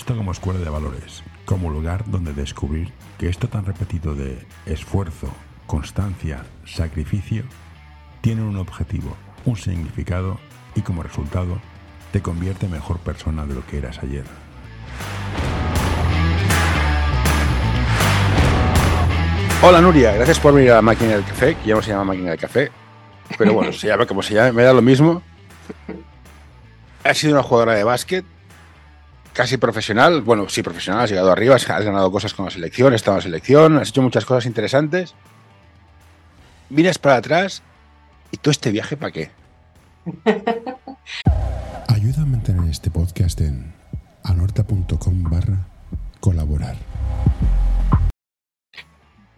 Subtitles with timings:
[0.00, 5.28] esto como escuela de valores, como lugar donde descubrir que esto tan repetido de esfuerzo,
[5.66, 7.44] constancia, sacrificio,
[8.22, 10.40] tiene un objetivo, un significado
[10.74, 11.60] y como resultado
[12.12, 14.24] te convierte en mejor persona de lo que eras ayer.
[19.62, 22.04] Hola Nuria, gracias por venir a la máquina del café, que ya no se llama
[22.04, 22.72] máquina del café,
[23.36, 25.20] pero bueno, se llama como se llama, me da lo mismo.
[27.04, 28.24] Has sido una jugadora de básquet,
[29.40, 32.96] casi profesional, bueno, sí profesional, has llegado arriba, has ganado cosas con la selección, has
[32.96, 35.14] estado en la selección, has hecho muchas cosas interesantes.
[36.68, 37.62] Miras para atrás
[38.30, 39.30] y todo este viaje para qué?
[41.88, 43.72] Ayuda a mantener este podcast en
[44.24, 45.66] anorta.com barra
[46.20, 46.76] colaborar.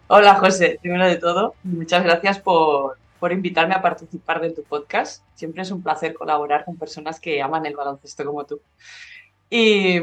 [0.07, 5.23] Hola José, primero de todo, muchas gracias por, por invitarme a participar de tu podcast.
[5.33, 8.59] Siempre es un placer colaborar con personas que aman el baloncesto como tú.
[9.55, 10.01] Y,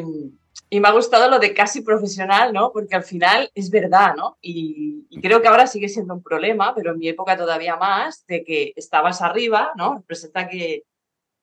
[0.78, 2.70] me ha gustado lo de casi profesional, ¿no?
[2.72, 4.38] Porque al final es verdad, ¿no?
[4.40, 8.44] Y, creo que ahora sigue siendo un problema, pero en mi época todavía más, de
[8.44, 9.96] que estabas arriba, ¿no?
[9.96, 10.84] Representa que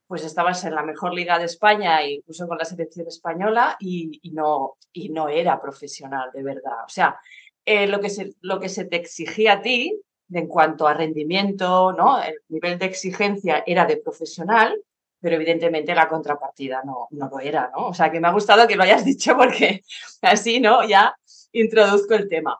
[0.07, 4.77] pues estabas en la mejor liga de España, incluso con la selección española, y, no,
[4.93, 6.85] y no era profesional, de verdad.
[6.85, 7.19] O sea,
[7.65, 11.91] eh, lo, que se, lo que se te exigía a ti en cuanto a rendimiento,
[11.91, 12.23] ¿no?
[12.23, 14.81] El nivel de exigencia era de profesional,
[15.19, 17.87] pero evidentemente la contrapartida no, no lo era, ¿no?
[17.87, 19.81] O sea, que me ha gustado que lo hayas dicho porque
[20.21, 20.87] así, ¿no?
[20.87, 21.15] Ya
[21.51, 22.59] introduzco el tema.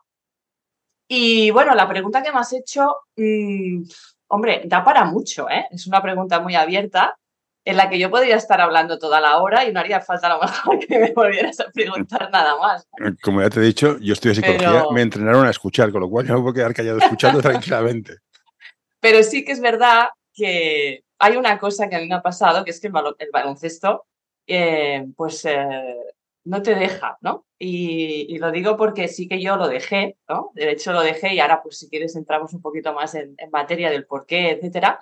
[1.08, 3.82] Y bueno, la pregunta que me has hecho, mm,
[4.28, 5.66] hombre, da para mucho, ¿eh?
[5.70, 7.16] Es una pregunta muy abierta
[7.64, 10.36] en la que yo podría estar hablando toda la hora y no haría falta a
[10.36, 12.86] lo mejor que me volvieras a preguntar nada más.
[13.22, 16.26] Como ya te he dicho, yo estoy psicología, me entrenaron a escuchar, con lo cual
[16.26, 18.16] yo no puedo quedar callado escuchando tranquilamente.
[19.00, 22.64] Pero sí que es verdad que hay una cosa que a mí me ha pasado,
[22.64, 24.06] que es que el, baloncesto,
[24.46, 25.96] eh, pues eh,
[26.44, 27.46] no te deja, ¿no?
[27.58, 30.50] Y, lo digo porque sí que yo lo dejé, ¿no?
[30.54, 33.90] De hecho lo dejé y ahora, pues si quieres, entramos un poquito más en, materia
[33.90, 35.00] del por qué, etcétera.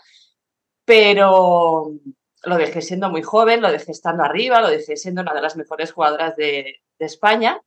[0.84, 1.92] Pero
[2.44, 5.56] lo dejé siendo muy joven, lo dejé estando arriba, lo dejé siendo una de las
[5.56, 7.60] mejores jugadoras de, de España,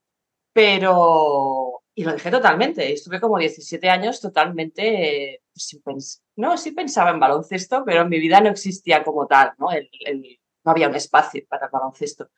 [0.54, 1.69] pero...
[2.00, 2.94] Y lo dejé totalmente.
[2.94, 8.18] Estuve como 17 años totalmente sin pensar no, sí pensaba en baloncesto, pero en mi
[8.18, 9.68] vida no existía como tal, ¿no?
[9.72, 12.30] no había un espacio para el baloncesto.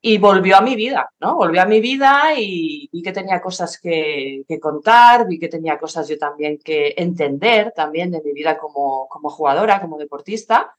[0.00, 1.36] Y volvió a mi vida, ¿no?
[1.36, 6.08] Volvió a mi vida y vi que tenía cosas que, contar, vi que tenía cosas
[6.08, 10.76] yo también que entender también de mi vida como, como jugadora, como deportista.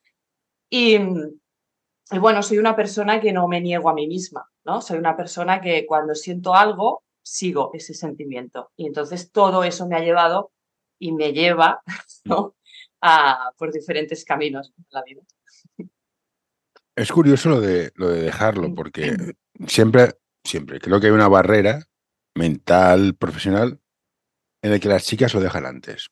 [0.69, 4.81] Y, y bueno, soy una persona que no me niego a mí misma, ¿no?
[4.81, 8.71] Soy una persona que cuando siento algo, sigo ese sentimiento.
[8.75, 10.51] Y entonces todo eso me ha llevado
[10.97, 11.81] y me lleva
[12.25, 12.55] ¿no?
[13.01, 15.21] a, por diferentes caminos en la vida.
[16.95, 19.15] Es curioso lo de, lo de dejarlo, porque
[19.67, 21.85] siempre, siempre creo que hay una barrera
[22.35, 23.79] mental, profesional,
[24.61, 26.09] en la que las chicas lo dejan antes.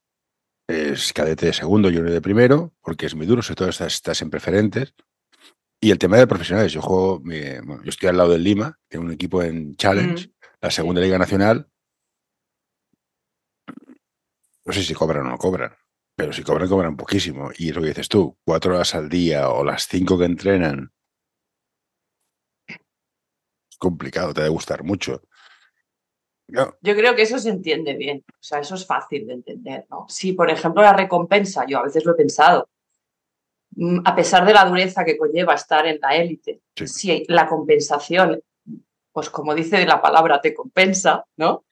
[0.69, 4.22] Es cadete de segundo, yo de primero, porque es muy duro, sobre todo estas, estas
[4.22, 4.94] en preferentes.
[5.81, 9.06] Y el tema de profesionales, yo juego, bueno, yo estoy al lado del Lima, tengo
[9.06, 10.31] un equipo en Challenge,
[10.62, 11.69] la segunda Liga Nacional,
[14.66, 15.73] no sé si cobran o no cobran,
[16.16, 17.51] pero si cobran, cobran poquísimo.
[17.57, 20.91] Y es lo que dices tú, cuatro horas al día o las cinco que entrenan.
[22.68, 25.22] Es complicado, te debe gustar mucho.
[26.47, 30.06] Yo creo que eso se entiende bien, o sea, eso es fácil de entender, ¿no?
[30.07, 32.69] Si, por ejemplo, la recompensa, yo a veces lo he pensado,
[33.72, 38.41] mm, a pesar de la dureza que conlleva estar en la élite, si la compensación,
[39.17, 41.66] pues como dice la palabra, te compensa, ¿no?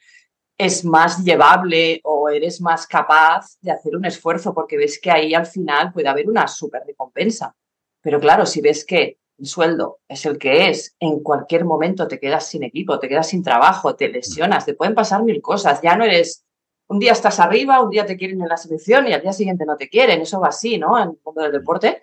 [0.57, 5.35] es más llevable o eres más capaz de hacer un esfuerzo porque ves que ahí
[5.35, 7.55] al final puede haber una súper recompensa.
[8.01, 12.19] Pero claro, si ves que el sueldo es el que es, en cualquier momento te
[12.19, 15.95] quedas sin equipo, te quedas sin trabajo, te lesionas, te pueden pasar mil cosas, ya
[15.95, 16.43] no eres,
[16.87, 19.67] un día estás arriba, un día te quieren en la selección y al día siguiente
[19.67, 20.97] no te quieren, eso va así, ¿no?
[20.97, 22.01] En el mundo del deporte,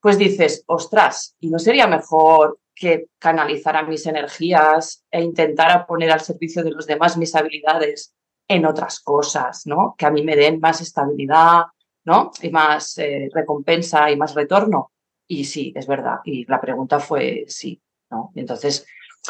[0.00, 6.20] pues dices, ostras, ¿y no sería mejor que canalizara mis energías e intentara poner al
[6.20, 8.14] servicio de los demás mis habilidades
[8.46, 9.94] en otras cosas, ¿no?
[9.98, 11.64] Que a mí me den más estabilidad,
[12.04, 12.30] ¿no?
[12.40, 14.92] Y más eh, recompensa y más retorno.
[15.26, 16.20] Y sí, es verdad.
[16.24, 18.30] Y la pregunta fue sí, ¿no?
[18.34, 18.86] entonces,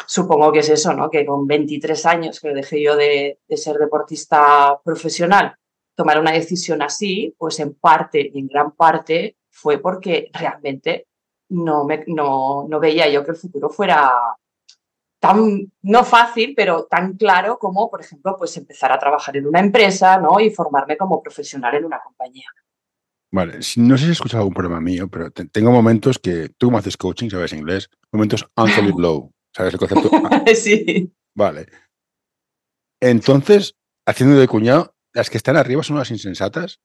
[0.07, 1.09] supongo que es eso, ¿no?
[1.09, 5.55] Que con 23 años que dejé yo de, de ser deportista profesional,
[5.95, 11.08] tomar una decisión así, pues en parte y en gran parte fue porque realmente
[11.49, 14.11] no, me, no, no veía yo que el futuro fuera
[15.19, 19.59] tan, no fácil, pero tan claro como, por ejemplo, pues empezar a trabajar en una
[19.59, 20.39] empresa ¿no?
[20.39, 22.47] y formarme como profesional en una compañía.
[23.31, 26.79] Vale, no sé si has escuchado algún problema mío, pero tengo momentos que tú como
[26.79, 29.31] haces coaching, sabes inglés, momentos unsolid low.
[29.55, 30.09] ¿Sabes el concepto?
[30.55, 31.11] sí.
[31.35, 31.67] Vale.
[32.99, 33.75] Entonces,
[34.05, 36.79] haciendo de cuñado, las que están arriba son las insensatas.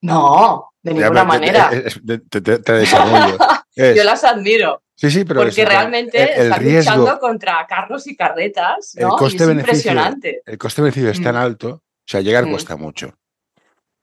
[0.00, 1.70] No, de ninguna manera.
[1.70, 3.36] Te, desarrollo.
[3.78, 4.82] Yo las admiro.
[4.94, 9.12] Sí, sí, pero porque realmente están luchando contra carros y carretas, ¿no?
[9.12, 10.42] El coste es impresionante.
[10.44, 11.38] El coste-beneficio es tan mm.
[11.38, 12.50] alto, o sea, llegar mm.
[12.50, 13.16] cuesta mucho.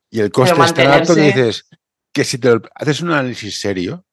[0.09, 1.67] Y el coste es tan alto que dices
[2.13, 4.05] que si te haces un análisis serio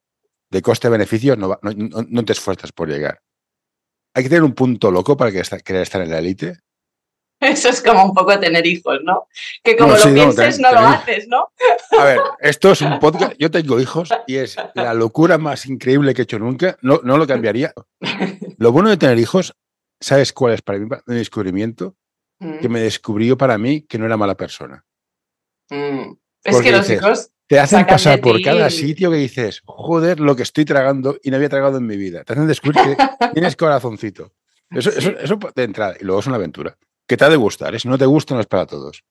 [0.50, 3.22] de coste-beneficio, no, no, te esfuerzas por llegar.
[4.12, 6.58] Hay que tener un punto loco para querer estar en la élite
[7.50, 9.26] Eso es como un poco tener hijos, ¿no?
[9.64, 11.48] Que como lo pienses, no, lo haces, ¿no?
[11.98, 13.32] A ver, esto es un podcast.
[13.36, 16.78] Yo tengo hijos y es la locura más increíble que he hecho nunca.
[16.82, 17.72] No, no lo cambiaría.
[18.58, 19.56] Lo bueno de tener hijos,
[20.00, 21.96] ¿sabes cuál es para mí mi descubrimiento?
[22.38, 22.72] Que mm.
[22.72, 24.84] me descubrió para mí que no era mala persona.
[25.68, 26.12] Mm.
[26.44, 27.30] Es que los hijos.
[27.48, 31.36] Te hacen pasar por cada sitio que dices, joder, lo que estoy tragando y no
[31.36, 32.22] había tragado en mi vida.
[32.22, 32.96] Te hacen descubrir que
[33.34, 34.32] tienes corazoncito.
[34.70, 35.96] Eso, eso, eso de entrada.
[36.00, 36.78] Y luego es una aventura
[37.12, 37.74] que te ha de gustar.
[37.74, 37.78] ¿eh?
[37.78, 39.04] Si no te gusta, no es para todos.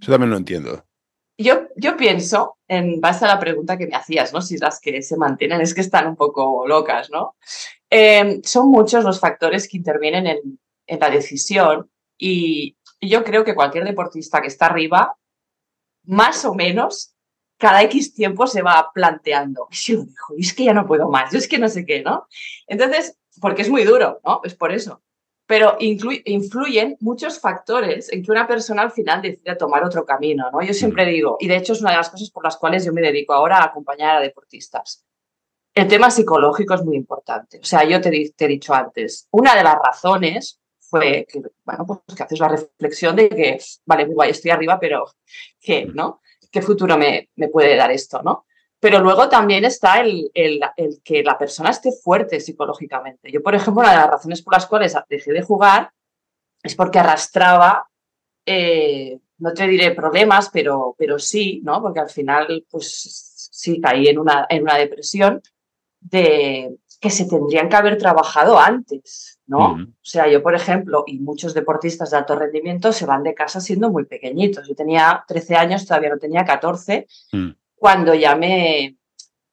[0.00, 0.82] Eso también lo entiendo.
[1.36, 4.40] Yo, yo pienso, en base a la pregunta que me hacías, ¿no?
[4.40, 7.36] Si las que se mantienen es que están un poco locas, ¿no?
[7.90, 13.84] Eh, son muchos los factores que intervienen en, la decisión y, yo creo que cualquier
[13.84, 15.14] deportista que está arriba,
[16.04, 17.12] más o menos,
[17.58, 21.46] cada X tiempo se va planteando, dejo, es que ya no puedo más, yo es
[21.46, 22.26] que no sé qué, ¿no?
[22.66, 24.40] Entonces, porque es muy duro, ¿no?
[24.42, 25.02] Es por eso
[25.46, 30.60] pero influyen muchos factores en que una persona al final decide tomar otro camino, ¿no?
[30.60, 32.92] Yo siempre digo, y de hecho es una de las cosas por las cuales yo
[32.92, 35.04] me dedico ahora a acompañar a deportistas.
[35.72, 37.60] El tema psicológico es muy importante.
[37.60, 42.00] O sea, yo te, he dicho antes, una de las razones fue que, bueno, pues
[42.16, 45.04] que haces la reflexión de que, vale, muy guay, estoy arriba, pero
[45.60, 46.20] ¿qué, no?
[46.50, 48.46] ¿Qué futuro me, me puede dar esto, no?
[48.78, 50.30] Pero luego también está el,
[51.02, 53.30] que la persona esté fuerte psicológicamente.
[53.32, 55.90] Yo, por ejemplo, una de las razones por las cuales dejé de jugar
[56.62, 57.88] es porque arrastraba,
[58.44, 61.80] eh, no te diré problemas, pero, pero sí, ¿no?
[61.80, 65.40] Porque al final, pues sí, caí en una, en una depresión
[66.00, 69.74] de que se tendrían que haber trabajado antes, ¿no?
[69.74, 73.60] O sea, yo, por ejemplo, y muchos deportistas de alto rendimiento se van de casa
[73.60, 74.66] siendo muy pequeñitos.
[74.66, 77.06] Yo tenía 13 años, todavía no tenía 14,
[77.76, 78.96] cuando ya me,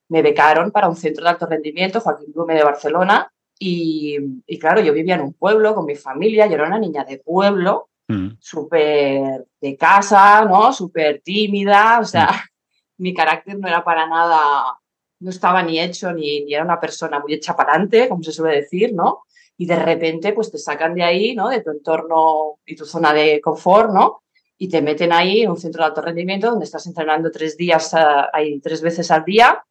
[0.09, 4.17] me becaron para un centro de alto rendimiento, Joaquín Blume de Barcelona, y,
[4.59, 7.89] claro, yo vivía en un pueblo con mi familia, yo era una niña de pueblo,
[8.07, 8.31] mm.
[8.39, 10.73] súper de casa, ¿no?
[10.73, 12.35] Súper tímida, o sea, mm.
[12.97, 14.79] mi carácter no era para nada,
[15.19, 18.33] no estaba ni hecho, ni, ni era una persona muy hecha para adelante, como se
[18.33, 19.23] suele decir, ¿no?
[19.55, 21.47] Y de repente, pues te sacan de ahí, ¿no?
[21.47, 24.22] De tu entorno y tu zona de confort, ¿no?
[24.57, 27.93] Y te meten ahí en un centro de alto rendimiento donde estás entrenando tres días,
[28.31, 29.63] ahí tres veces al día,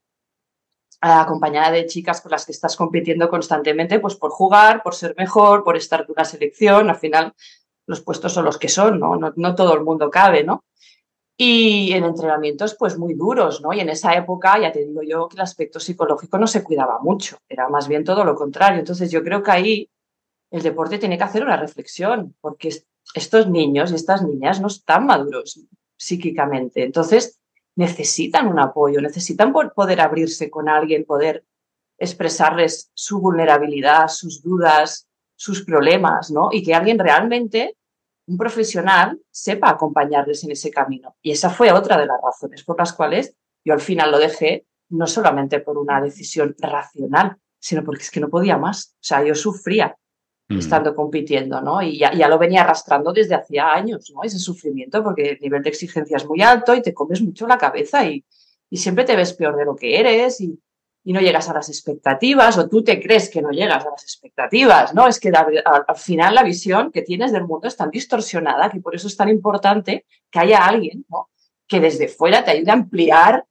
[1.00, 5.64] acompañada de chicas con las que estás compitiendo constantemente, pues por jugar, por ser mejor,
[5.64, 6.90] por estar en una selección.
[6.90, 7.32] Al final,
[7.86, 9.16] los puestos son los que son, ¿no?
[9.16, 10.64] No, todo el mundo cabe, ¿no?
[11.36, 13.72] Y en entrenamientos, pues muy duros, ¿no?
[13.72, 17.00] Y en esa época, ya te digo yo, que el aspecto psicológico no se cuidaba
[17.00, 18.78] mucho, era más bien todo lo contrario.
[18.78, 19.90] Entonces, yo creo que ahí
[20.52, 25.06] el deporte tiene que hacer una reflexión, porque estos niños y estas niñas no están
[25.06, 25.60] maduros
[25.96, 26.82] psíquicamente.
[26.84, 27.40] Entonces,
[27.76, 31.44] necesitan un apoyo, necesitan poder abrirse con alguien, poder
[31.98, 36.48] expresarles su vulnerabilidad, sus dudas, sus problemas, ¿no?
[36.52, 37.76] Y que alguien realmente,
[38.26, 41.16] un profesional, sepa acompañarles en ese camino.
[41.22, 44.66] Y esa fue otra de las razones por las cuales yo al final lo dejé,
[44.90, 48.94] no solamente por una decisión racional, sino porque es que no podía más.
[48.96, 49.96] O sea, yo sufría.
[50.52, 50.58] Mm.
[50.58, 51.82] estando compitiendo, ¿no?
[51.82, 54.22] Y ya, lo venía arrastrando desde hacía años, ¿no?
[54.22, 57.58] Ese sufrimiento, porque el nivel de exigencia es muy alto y te comes mucho la
[57.58, 58.24] cabeza y,
[58.70, 60.58] y siempre te ves peor de lo que eres y,
[61.04, 64.02] y, no llegas a las expectativas o tú te crees que no llegas a las
[64.02, 65.08] expectativas, ¿no?
[65.08, 68.80] Es que al, al, final la visión que tienes del mundo es tan distorsionada que
[68.80, 71.30] por eso es tan importante que haya alguien, ¿no?
[71.66, 73.44] Que desde fuera te ayude a ampliar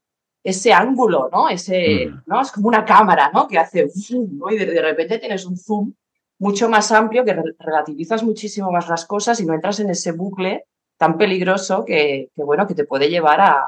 [0.43, 1.49] ese ángulo, ¿no?
[1.49, 2.23] Ese, mm.
[2.25, 2.41] ¿no?
[2.41, 3.47] Es como una cámara, ¿no?
[3.47, 4.51] Que hace zoom, ¿no?
[4.51, 5.93] Y de, de repente tienes un zoom
[6.41, 10.65] mucho más amplio, que relativizas muchísimo más las cosas y no entras en ese bucle
[10.97, 13.67] tan peligroso que, bueno, que te puede llevar a,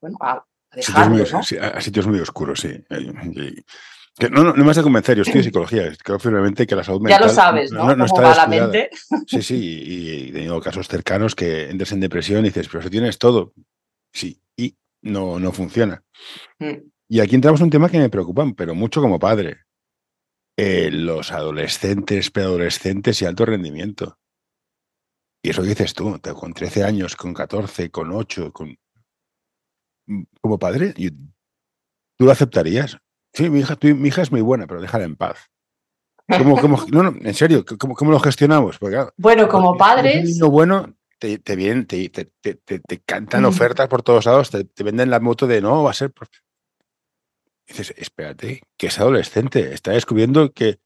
[0.00, 0.42] bueno, a,
[1.80, 2.82] sitios muy, oscuros, sí.
[4.30, 7.02] no, no, me has de convencer, yo estoy en psicología, creo firmemente que la salud
[7.02, 7.20] mental...
[7.20, 7.94] Ya lo sabes, ¿no?
[7.94, 8.88] no, está la mente.
[9.26, 12.88] Sí, sí, y, he tenido casos cercanos que entras en depresión y dices, pero si
[12.88, 13.52] tienes todo,
[14.10, 16.02] sí, y no, no funciona.
[16.58, 16.76] Mm.
[17.08, 19.58] Y aquí entramos en un tema que me preocupa, pero mucho como padre.
[20.62, 24.18] Eh, los adolescentes, preadolescentes y alto rendimiento.
[25.42, 28.76] Y eso que dices tú, con 13 años, con 14, con 8, con...
[30.06, 32.98] Mm, como padre, ¿tú lo aceptarías?
[33.32, 35.50] Sí, mi hija, mi hija es muy buena, pero déjala en paz.
[36.28, 36.56] ¿Cómo,
[36.92, 38.78] no, no, en serio, ¿cómo, cómo lo gestionamos?
[39.16, 40.16] bueno, como padres.
[40.16, 44.84] Un niño bueno, te, te vienen, te, te, te, cantan ofertas por todos lados, te,
[44.84, 46.12] venden la moto de no, va a ser.
[47.70, 50.78] Dices, espérate, que es adolescente, está descubriendo que.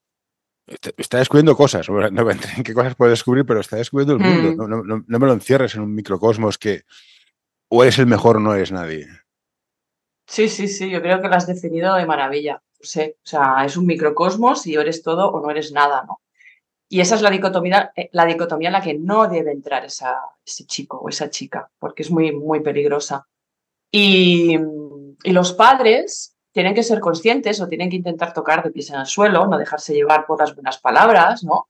[0.97, 4.67] Está descubriendo cosas, no en qué cosas puede descubrir, pero está descubriendo el mundo.
[4.67, 6.85] No, no, no, me lo encierres en un microcosmos que
[7.69, 9.07] o eres el mejor o no eres nadie.
[10.27, 12.63] Sí, sí, sí, yo creo que lo has definido de maravilla.
[12.81, 16.23] o sea, es un microcosmos y o eres todo o no eres nada, ¿no?
[16.89, 20.17] Y esa es la dicotomía, eh, la dicotomía en la que no debe entrar esa,
[20.47, 23.27] ese chico o esa chica, porque es muy, muy peligrosa.
[23.91, 24.57] Y,
[25.23, 29.01] y, los padres tienen que ser conscientes o tienen que intentar tocar de pies en
[29.01, 31.69] el suelo, no dejarse llevar por las buenas palabras, ¿no?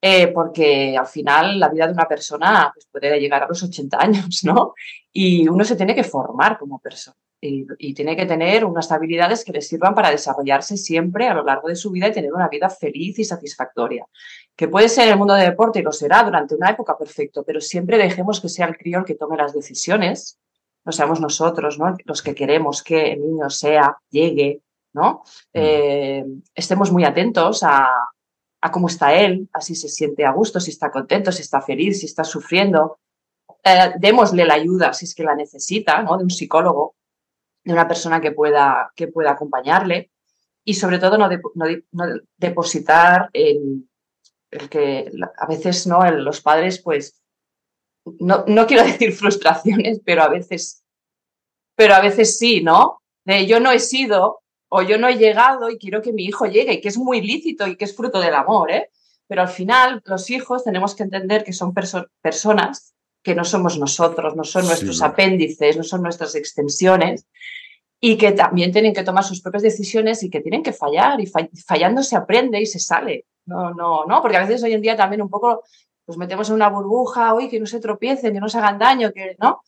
[0.00, 4.00] Eh, porque al final la vida de una persona pues, puede llegar a los 80
[4.00, 4.74] años, ¿no?
[5.12, 9.52] Y uno se tiene que formar como persona y, tiene que tener unas habilidades que
[9.52, 12.70] le sirvan para desarrollarse siempre a lo largo de su vida y tener una vida
[12.70, 14.06] feliz y satisfactoria.
[14.56, 17.60] Que puede ser el mundo del deporte y lo será durante una época perfecto, pero
[17.60, 20.38] siempre dejemos que sea el crío el que tome las decisiones,
[20.84, 21.96] no seamos nosotros, ¿no?
[22.04, 24.62] Los que queremos que el niño sea, llegue,
[24.92, 25.22] ¿no?
[25.52, 25.58] Mm.
[25.58, 26.24] Eh,
[26.54, 27.88] estemos muy atentos a,
[28.72, 32.00] cómo está él, a si se siente a gusto, si está contento, si está feliz,
[32.00, 32.98] si está sufriendo.
[33.62, 36.16] Eh, démosle la ayuda si es que la necesita, ¿no?
[36.16, 36.94] De un psicólogo,
[37.62, 40.10] de una persona que pueda, que pueda acompañarle
[40.64, 41.28] y sobre todo no,
[42.38, 43.86] depositar el,
[44.50, 47.22] el, que a veces no los padres pues
[48.20, 50.82] no, no, quiero decir frustraciones pero a veces
[51.76, 55.70] pero a veces sí no de yo no he sido o yo no he llegado
[55.70, 58.20] y quiero que mi hijo llegue y que es muy lícito y que es fruto
[58.20, 58.90] del amor ¿eh?
[59.26, 62.94] pero al final los hijos tenemos que entender que son personas
[63.24, 67.26] que no somos nosotros, no son nuestros apéndices, no son nuestras extensiones
[67.98, 71.26] y que también tienen que tomar sus propias decisiones y que tienen que fallar y
[71.26, 73.24] fallando se aprende y se sale.
[73.46, 75.62] No, no, no, porque a veces hoy en día también un poco
[76.04, 79.12] pues metemos en una burbuja, hoy que no se tropiecen, que no se hagan daño,
[79.12, 79.62] que no.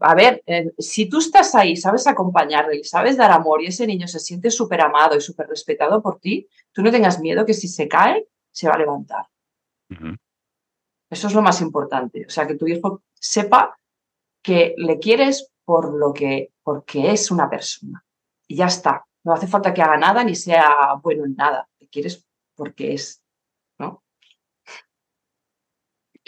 [0.00, 3.86] A ver, eh, si tú estás ahí, sabes acompañarle y sabes dar amor y ese
[3.86, 7.54] niño se siente súper amado y súper respetado por ti, tú no tengas miedo que
[7.54, 9.26] si se cae, se va a levantar.
[11.10, 12.24] Eso es lo más importante.
[12.26, 13.78] O sea, que tu hijo sepa
[14.42, 18.04] que le quieres por lo que, porque es una persona.
[18.46, 19.04] Y ya está.
[19.24, 21.68] No hace falta que haga nada ni sea bueno en nada.
[21.78, 23.22] Le quieres porque es,
[23.78, 24.02] ¿no?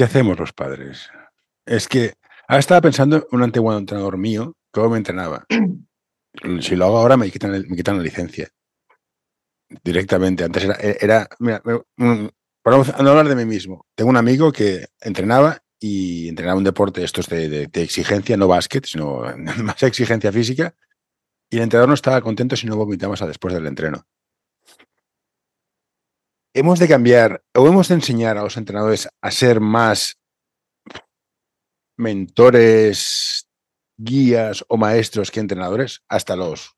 [0.03, 1.11] ¿Qué hacemos los padres?
[1.65, 2.15] Es que
[2.49, 5.47] ahora estaba pensando en un antiguo entrenador mío, cómo me entrenaba.
[6.61, 8.49] si lo hago ahora me quitan, me quitan la licencia.
[9.85, 10.43] Directamente.
[10.43, 15.63] Antes era, era mira, para no hablar de mí mismo, tengo un amigo que entrenaba
[15.79, 19.23] y entrenaba un deporte estos de, de, exigencia, no básquet, sino
[19.63, 20.75] más exigencia física,
[21.49, 24.05] y el entrenador no estaba contento si no vomitamos a después del entreno.
[26.55, 30.19] Hemos de cambiar o hemos de enseñar a los entrenadores a ser más
[31.97, 33.49] mentores,
[33.97, 36.77] guías o maestros que entrenadores hasta los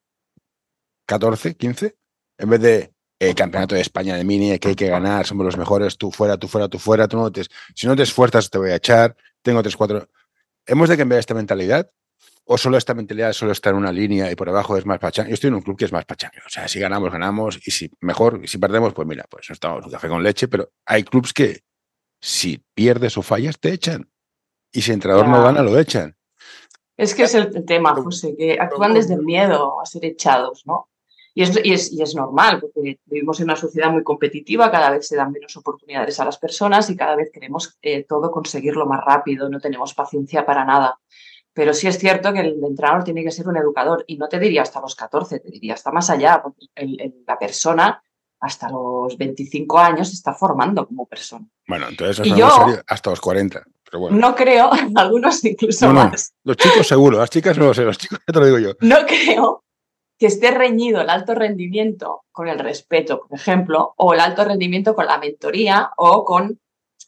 [1.06, 1.96] 14, 15,
[2.38, 5.56] en vez de el campeonato de España de mini que hay que ganar, somos los
[5.56, 7.42] mejores, tú fuera, tú fuera, tú fuera, tú no te,
[7.74, 10.08] si no te esfuerzas te voy a echar, tengo tres, cuatro.
[10.66, 11.90] ¿Hemos de cambiar esta mentalidad?
[12.46, 15.30] ¿O solo esta mentalidad solo está en una línea y por abajo es más pachanga?
[15.30, 16.42] Yo estoy en un club que es más pachanga.
[16.46, 17.58] O sea, si ganamos, ganamos.
[17.66, 20.46] Y si mejor, y si perdemos, pues mira, pues no estamos un café con leche.
[20.48, 21.62] Pero hay clubs que
[22.20, 24.10] si pierdes o fallas, te echan.
[24.72, 26.16] Y si el entrenador no gana, lo echan.
[26.96, 30.88] Es que es el tema, José, que actúan desde el miedo a ser echados, ¿no?
[31.36, 35.16] Y es, y, es, normal, porque vivimos en una sociedad muy competitiva, cada vez se
[35.16, 39.48] dan menos oportunidades a las personas y cada vez queremos eh, todo conseguirlo más rápido,
[39.48, 41.00] no tenemos paciencia para nada.
[41.54, 44.40] Pero sí es cierto que el entrenador tiene que ser un educador y no te
[44.40, 46.66] diría hasta los 14, te diría hasta más allá, porque
[47.26, 48.02] la persona
[48.40, 51.46] hasta los 25 años se está formando como persona.
[51.66, 53.62] Bueno, entonces hasta, hasta los 40.
[53.84, 54.18] Pero bueno.
[54.18, 56.34] No creo, algunos incluso más.
[56.42, 58.72] Los chicos seguro, las chicas no lo sé, los chicos ya te lo digo yo.
[58.80, 59.64] No creo
[60.18, 64.94] que esté reñido el alto rendimiento con el respeto, por ejemplo, o el alto rendimiento
[64.94, 66.60] con la mentoría o con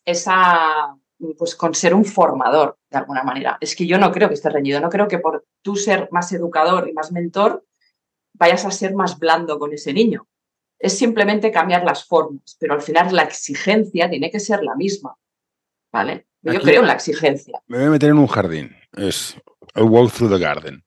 [0.05, 0.97] esa,
[1.39, 3.59] pues con ser un formador de alguna manera.
[3.61, 6.33] Es que yo no creo que esté reñido, no creo que por tú ser más
[6.33, 7.65] educador y más mentor
[8.35, 10.29] vayas a ser más blando con ese niño.
[10.79, 15.17] Es simplemente cambiar las formas, pero al final la exigencia tiene que ser la misma.
[15.91, 16.27] ¿Vale?
[16.43, 17.61] Yo creo en la exigencia.
[17.67, 18.77] Me voy a meter en un jardín.
[18.93, 19.37] Es
[19.75, 20.86] a walk through the garden.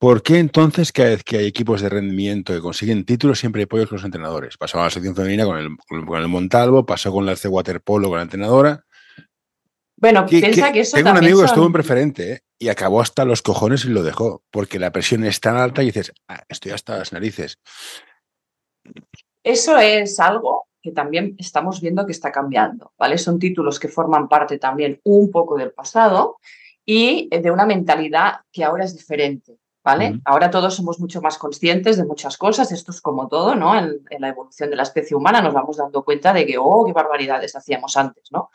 [0.00, 3.66] ¿Por qué entonces cada vez que hay equipos de rendimiento que consiguen títulos siempre hay
[3.66, 4.56] pollos con los entrenadores?
[4.56, 5.76] Pasó con la sección femenina con el,
[6.06, 8.82] con el Montalvo, pasó con la C Waterpolo con la entrenadora.
[9.98, 12.40] Bueno, piensa que, eso Tengo un amigo que estuvo en preferente ¿eh?
[12.58, 15.86] y acabó hasta los cojones y lo dejó, porque la presión es tan alta y
[15.86, 17.58] dices, ah, estoy hasta las narices.
[19.44, 23.18] eso es algo que también estamos viendo que está cambiando, ¿vale?
[23.18, 26.38] Son títulos que forman parte también un poco del pasado
[26.86, 30.20] y de una mentalidad que ahora es diferente, ¿vale?
[30.24, 33.76] Ahora todos somos mucho más conscientes de muchas cosas, esto es como todo, ¿no?
[33.78, 36.92] En, la evolución de la especie humana nos vamos dando cuenta de que, oh, qué
[36.92, 38.50] barbaridades hacíamos antes, ¿no?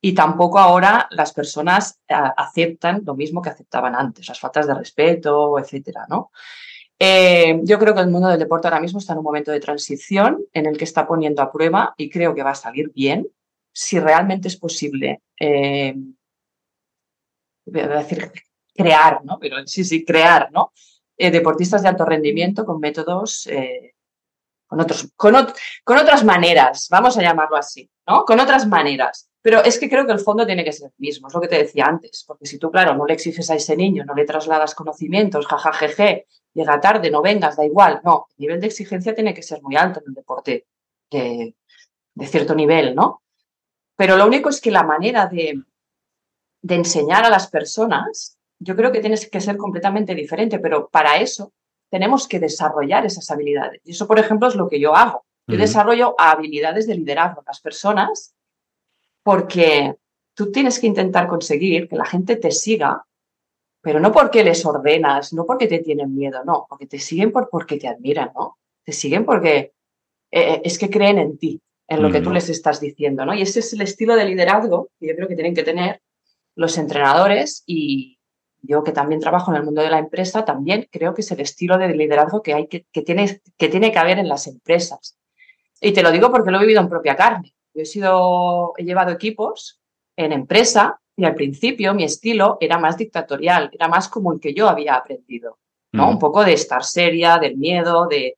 [0.00, 4.74] Y tampoco ahora las personas eh, aceptan lo mismo que aceptaban antes, las faltas de
[4.74, 6.30] respeto, etcétera, ¿no?
[6.98, 9.60] Eh, yo creo que el mundo del deporte ahora mismo está en un momento de
[9.60, 13.28] transición en el que está poniendo a prueba y creo que va a salir bien
[13.72, 15.20] si realmente es posible.
[15.38, 15.94] Eh,
[17.66, 18.32] voy a decir
[18.76, 19.38] crear, ¿no?
[19.40, 20.72] Pero sí, sí, crear, ¿no?
[21.16, 23.48] Eh, deportistas de alto rendimiento con métodos,
[24.66, 25.34] con, otros, con,
[25.82, 28.24] con otras maneras, vamos a llamarlo así, ¿no?
[28.24, 29.30] Con otras maneras.
[29.46, 31.46] Pero es que creo que el fondo tiene que ser el mismo, es lo que
[31.46, 34.24] te decía antes, porque si tú, claro, no le exiges a ese niño, no le
[34.24, 38.00] trasladas conocimientos, jajajeje, llega tarde, no vengas, da igual.
[38.02, 40.66] No, el nivel de exigencia tiene que ser muy alto en el deporte
[41.12, 41.54] de,
[42.26, 43.22] cierto nivel, ¿no?
[43.94, 45.62] Pero lo único es que la manera de
[46.68, 51.52] enseñar a las personas, yo creo que tiene que ser completamente diferente, pero para eso
[51.90, 53.80] tenemos que desarrollar esas habilidades.
[53.84, 55.24] Y eso, por ejemplo, es lo que yo hago.
[55.48, 57.44] Yo desarrollo habilidades de liderazgo.
[57.46, 58.34] Las personas
[59.22, 59.94] porque
[60.34, 63.04] tú tienes que intentar conseguir que la gente te siga,
[63.80, 67.48] pero no porque les ordenas, no porque te tienen miedo, no, porque te siguen por,
[67.48, 68.58] porque te admiran, ¿no?
[68.84, 69.72] Te siguen porque
[70.30, 73.34] eh, eh, es que creen en ti, en lo que tú les estás diciendo, ¿no?
[73.34, 76.02] Y ese es el estilo de liderazgo que yo creo que tienen que tener
[76.56, 78.15] los entrenadores y
[78.66, 81.40] yo que también trabajo en el mundo de la empresa, también creo que es el
[81.40, 85.16] estilo de liderazgo que, hay que, que, tiene, que tiene que haber en las empresas.
[85.80, 87.54] Y te lo digo porque lo he vivido en propia carne.
[87.74, 89.80] Yo he sido, he llevado equipos
[90.16, 94.54] en empresa y al principio mi estilo era más dictatorial, era más como el que
[94.54, 95.58] yo había aprendido,
[95.92, 96.10] ¿no?
[96.10, 98.36] Un poco de estar seria, del miedo, de,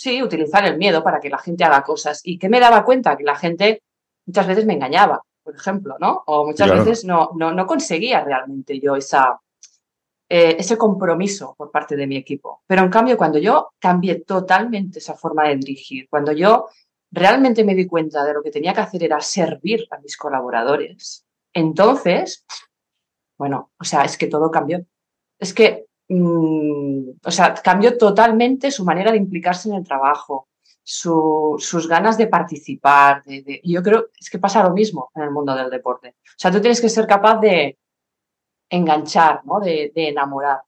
[0.00, 2.20] sí, utilizar el miedo para que la gente haga cosas.
[2.24, 3.82] Y que me daba cuenta que la gente
[4.26, 6.22] muchas veces me engañaba, por ejemplo, ¿no?
[6.26, 9.38] O muchas veces no, no, no, conseguía realmente yo esa,
[10.32, 12.62] eh, ese compromiso por parte de mi equipo.
[12.64, 16.68] Pero en cambio, cuando yo cambié totalmente esa forma de dirigir, cuando yo
[17.10, 21.26] realmente me di cuenta de lo que tenía que hacer era servir a mis colaboradores,
[21.52, 22.46] entonces,
[23.36, 24.86] bueno, o sea, es que todo cambió.
[25.36, 30.46] Es que, mm, o sea, cambió totalmente su manera de implicarse en el trabajo,
[30.84, 33.24] sus ganas de participar.
[33.64, 36.14] Yo creo es que pasa lo mismo en el mundo del deporte.
[36.24, 37.78] O sea, tú tienes que ser capaz de
[38.70, 39.60] enganchar, ¿no?
[39.60, 40.62] de, enamorar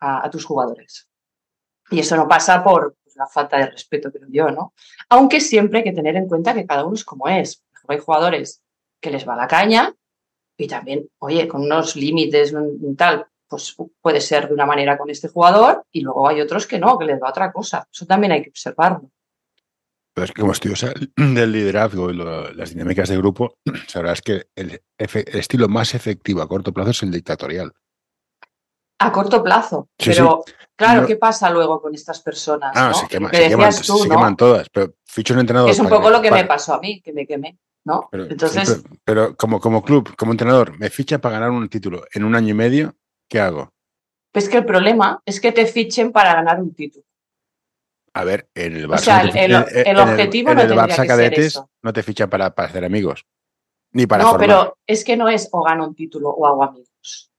[0.00, 1.08] a, tus jugadores.
[1.90, 4.72] Y eso no pasa por, la falta de respeto, creo yo, ¿no?
[5.10, 7.62] Aunque siempre hay que tener en cuenta que cada uno es como es.
[7.86, 8.62] Hay jugadores
[9.00, 9.94] que les va la caña
[10.56, 12.54] y también, oye, con unos límites
[12.96, 16.78] tal, pues puede ser de una manera con este jugador y luego hay otros que
[16.78, 17.86] no, que les va otra cosa.
[17.92, 19.10] Eso también hay que observarlo.
[20.14, 23.56] Pero es que como estudiosa del liderazgo y las dinámicas de grupo,
[23.88, 27.72] sabrás que el, estilo más efectivo a corto plazo es el dictatorial.
[28.98, 29.88] A corto plazo.
[29.96, 30.44] pero,
[30.76, 32.72] claro, ¿qué pasa luego con estas personas?
[32.76, 34.68] Ah, se, queman, todas.
[34.70, 35.70] Pero ficho un entrenador.
[35.70, 37.58] Es un poco lo que me pasó a mí, que me quemé.
[37.84, 38.08] ¿no?
[38.12, 42.22] Pero, Entonces, pero, como, como club, como entrenador, me ficha para ganar un título en
[42.22, 42.94] un año y medio,
[43.28, 43.72] ¿qué hago?
[44.32, 47.04] Pues que el problema es que te fichen para ganar un título.
[48.14, 48.94] A ver, en el Barça.
[48.94, 51.70] O sea, el, objetivo no que ser eso.
[51.82, 53.26] no te ficha para, para hacer amigos.
[53.92, 57.30] Ni para No, pero es que no es o gano un título o hago amigos.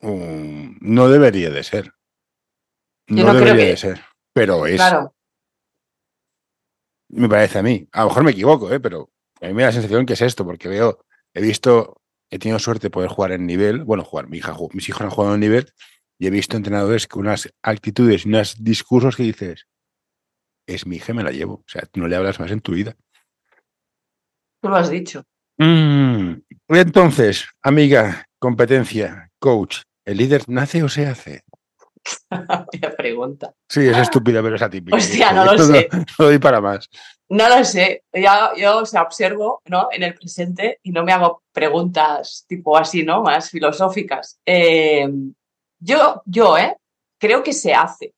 [0.00, 1.92] Mm, no debería de ser.
[3.06, 4.00] No, debería de ser.
[4.32, 4.76] Pero es.
[4.76, 5.14] Claro.
[7.08, 7.88] Me parece a mí.
[7.92, 8.78] A lo mejor me equivoco, ¿eh?
[8.78, 12.00] pero a mí me da la sensación que es esto, porque veo, he visto,
[12.30, 13.84] he tenido suerte de poder jugar en nivel.
[13.84, 15.72] Bueno, jugar, mi hija, mis hijos han jugado en nivel
[16.20, 19.66] y he visto entrenadores con unas actitudes y unos discursos que dices,
[20.68, 21.54] es mi hija, me la llevo.
[21.54, 22.94] O sea, no le hablas más en tu vida.
[24.60, 25.24] Tú lo has dicho.
[25.56, 26.34] Mm.
[26.68, 31.44] Entonces, amiga, competencia, coach, ¿El líder nace o se hace?
[32.96, 33.54] Pregunta.
[33.68, 34.96] Sí, es estúpida, pero es atípica.
[34.96, 35.88] Hostia, no lo sé.
[35.92, 36.88] No, lo doy para más.
[37.28, 38.02] No lo sé.
[38.12, 39.88] Yo, yo o sea, observo ¿no?
[39.92, 43.22] en el presente y no me hago preguntas tipo así, ¿no?
[43.22, 44.40] Más filosóficas.
[44.44, 45.08] Eh,
[45.80, 46.76] yo, yo, ¿eh?
[47.18, 48.14] Creo que se hace.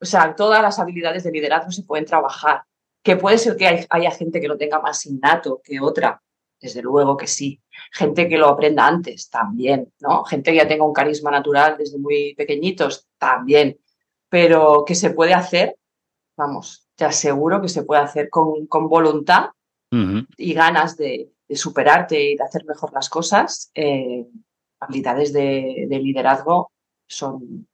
[0.00, 2.62] O sea, todas las habilidades de liderazgo se pueden trabajar.
[3.02, 6.22] Que puede ser que haya gente que lo tenga más innato que otra.
[6.60, 7.60] Desde luego que sí
[7.90, 10.24] gente que lo aprenda antes también, ¿no?
[10.24, 13.78] Gente que ya tenga un carisma natural desde muy pequeñitos también,
[14.28, 15.76] pero que se puede hacer,
[16.36, 19.50] vamos, te aseguro que se puede hacer con, voluntad
[20.38, 23.70] y ganas de, superarte y de hacer mejor las cosas.
[23.74, 24.26] Eh,
[24.80, 26.72] habilidades de, liderazgo
[27.06, 27.68] son,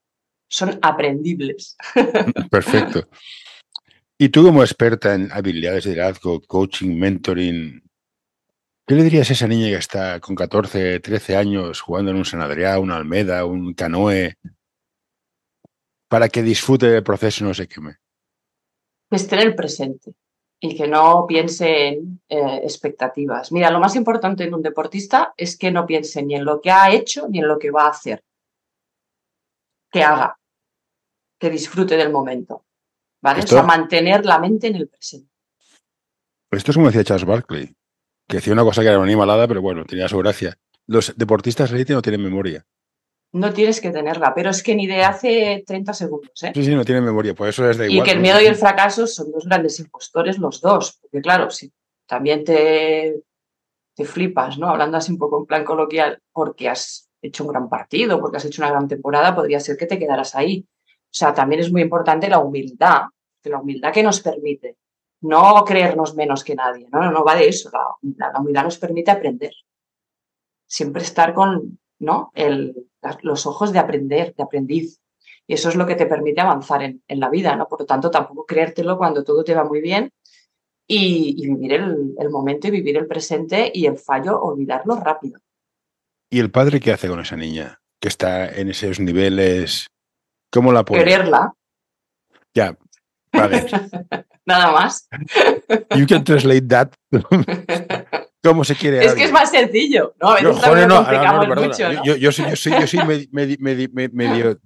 [0.48, 1.76] son aprendibles.
[2.50, 3.08] Perfecto.
[4.18, 7.82] Y tú como experta en habilidades de liderazgo, coaching, mentoring,
[8.84, 12.24] ¿qué le dirías a esa niña que está con 14, 13 años jugando en un
[12.24, 14.34] San Adrià, un Almeda, un Canoe,
[16.08, 17.98] para que disfrute del proceso y no se queme?
[19.08, 20.14] Que esté en el presente
[20.60, 23.52] y que no piense en eh, expectativas.
[23.52, 26.70] Mira, lo más importante en un deportista es que no piense ni en lo que
[26.70, 28.24] ha hecho ni en lo que va a hacer.
[29.90, 30.38] Que haga,
[31.38, 32.64] que disfrute del momento.
[33.20, 33.42] ¿Vale?
[33.42, 35.30] O sea, mantener la mente en el presente.
[36.50, 37.74] Esto es como decía Charles Barkley,
[38.28, 40.56] que decía una cosa que era una animalada, pero bueno, tenía su gracia.
[40.86, 42.64] Los deportistas élite no tienen memoria.
[43.32, 46.42] No tienes que tenerla, pero es que ni de hace 30 segundos.
[46.42, 46.52] ¿eh?
[46.54, 48.06] Sí, sí, no tienen memoria, por eso es de igual.
[48.06, 50.98] Y que el miedo y el fracaso son dos grandes impostores, los dos.
[51.02, 51.70] Porque claro, si
[52.06, 53.22] también te,
[53.94, 54.68] te flipas, ¿no?
[54.68, 58.44] Hablando así un poco en plan coloquial, porque has hecho un gran partido, porque has
[58.44, 60.66] hecho una gran temporada, podría ser que te quedaras ahí.
[60.68, 63.02] O sea, también es muy importante la humildad,
[63.44, 64.76] la humildad que nos permite
[65.20, 69.10] no creernos menos que nadie, no, no, no va de eso, la, humildad nos permite
[69.10, 69.52] aprender,
[70.66, 72.30] siempre estar con ¿no?
[72.34, 72.88] El,
[73.22, 75.00] los ojos de aprender, de aprendiz,
[75.46, 77.66] y eso es lo que te permite avanzar en, la vida, ¿no?
[77.66, 80.12] Por lo tanto, tampoco creértelo cuando todo te va muy bien
[80.86, 85.40] y, vivir el, el, momento y vivir el presente y el fallo, olvidarlo rápido.
[86.30, 89.88] ¿Y el padre qué hace con esa niña que está en esos niveles
[90.50, 91.02] ¿Cómo la puedo?
[91.02, 91.52] Quererla.
[92.54, 92.76] Ya,
[93.32, 93.66] vale.
[94.46, 95.08] Nada más.
[95.94, 96.90] You can translate that.
[98.42, 99.04] ¿Cómo se quiere?
[99.04, 100.28] Es que es más sencillo, ¿no?
[100.30, 102.04] A veces no, no, no, mucho, ¿no?
[102.04, 104.58] Yo, yo, soy, yo, soy, yo soy medio, medio, medio,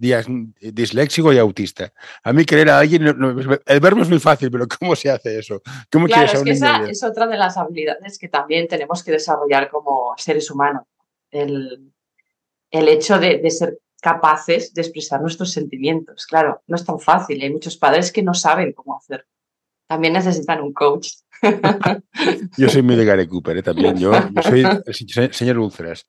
[0.61, 1.90] disléxico y autista.
[2.22, 5.62] A mí querer a alguien, el verbo es muy fácil, pero ¿cómo se hace eso?
[5.90, 9.70] ¿Cómo claro, es que esa es otra de las habilidades que también tenemos que desarrollar
[9.70, 10.83] como seres humanos.
[11.33, 11.92] El,
[12.71, 16.27] el hecho de, de ser capaces de expresar nuestros sentimientos.
[16.27, 17.40] Claro, no es tan fácil.
[17.40, 19.25] Hay muchos padres que no saben cómo hacerlo.
[19.87, 21.09] También necesitan un coach.
[22.59, 23.62] yo soy muy de Gary Cooper, ¿eh?
[23.62, 23.97] también.
[23.97, 24.64] Yo, soy
[25.16, 26.05] el señor Ulceras.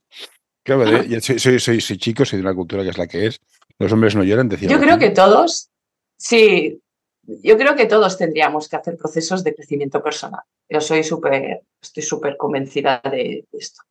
[0.64, 0.86] Claro,
[1.22, 3.40] soy, soy, soy, chico, soy de una cultura que es la que es.
[3.78, 4.70] Los hombres no lloran, decía.
[4.70, 5.70] Yo creo que todos,
[6.18, 6.82] sí,
[7.22, 10.42] yo creo que todos tendríamos que hacer procesos de crecimiento personal.
[10.68, 13.84] Yo soy súper, estoy súper convencida de esto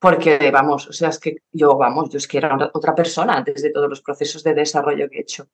[0.00, 3.62] porque vamos, o sea, es que yo, vamos, yo es que era otra persona antes
[3.62, 5.46] de todos los procesos de desarrollo que he hecho.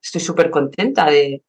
[0.00, 1.42] Estoy súper contenta de,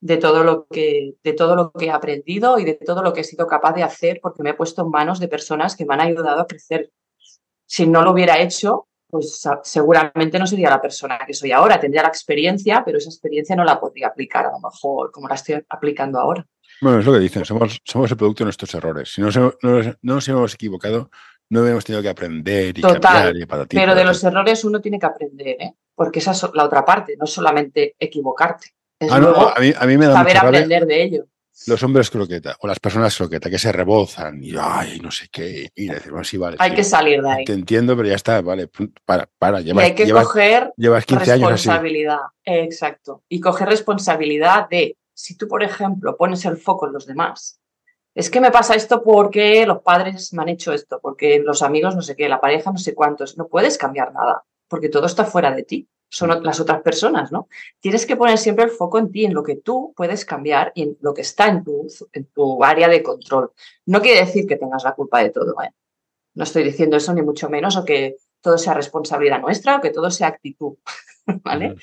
[0.00, 3.20] de, todo lo que, de todo lo que he aprendido y de todo lo que
[3.20, 5.92] he sido capaz de hacer porque me he puesto en manos de personas que me
[5.92, 6.90] han ayudado a crecer.
[7.66, 11.78] Si no lo hubiera hecho, pues seguramente no sería la persona que soy ahora.
[11.78, 15.34] Tendría la experiencia, pero esa experiencia no la podría aplicar a lo mejor como la
[15.34, 16.46] estoy aplicando ahora.
[16.80, 19.12] Bueno, es lo que dicen, somos, somos el producto de nuestros errores.
[19.12, 21.10] Si no, no, no nos hemos equivocado,
[21.52, 23.34] no hemos tenido que aprender y Total,
[23.68, 25.74] Pero de los errores uno tiene que aprender, ¿eh?
[25.94, 28.68] porque esa es la otra parte, no solamente equivocarte.
[28.98, 31.26] Es ah, a, mí, me da saber aprender de ello.
[31.66, 35.68] Los hombres croqueta o las personas croqueta que se rebozan y ay, no sé qué,
[35.74, 36.56] y decimos así, vale.
[36.58, 37.44] Hay que salir de ahí.
[37.44, 38.70] Te entiendo, pero ya está, vale,
[39.04, 39.60] para, para.
[39.60, 43.24] Llevas, y hay que coger llevas 15 responsabilidad, exacto.
[43.28, 47.61] Y coger responsabilidad de, si tú, por ejemplo, pones el foco en los demás
[48.14, 51.96] es que me pasa esto porque los padres me han hecho esto, porque los amigos
[51.96, 53.38] no sé qué, la pareja no sé cuántos.
[53.38, 55.88] No puedes cambiar nada, porque todo está fuera de ti.
[56.10, 57.48] Son las otras personas, ¿no?
[57.80, 60.82] Tienes que poner siempre el foco en ti, en lo que tú puedes cambiar y
[60.82, 63.52] en lo que está en tu, en tu área de control.
[63.86, 65.70] No quiere decir que tengas la culpa de todo, ¿eh?
[66.34, 69.88] No estoy diciendo eso ni mucho menos, o que todo sea responsabilidad nuestra, o que
[69.88, 70.76] todo sea actitud,
[71.42, 71.76] ¿vale?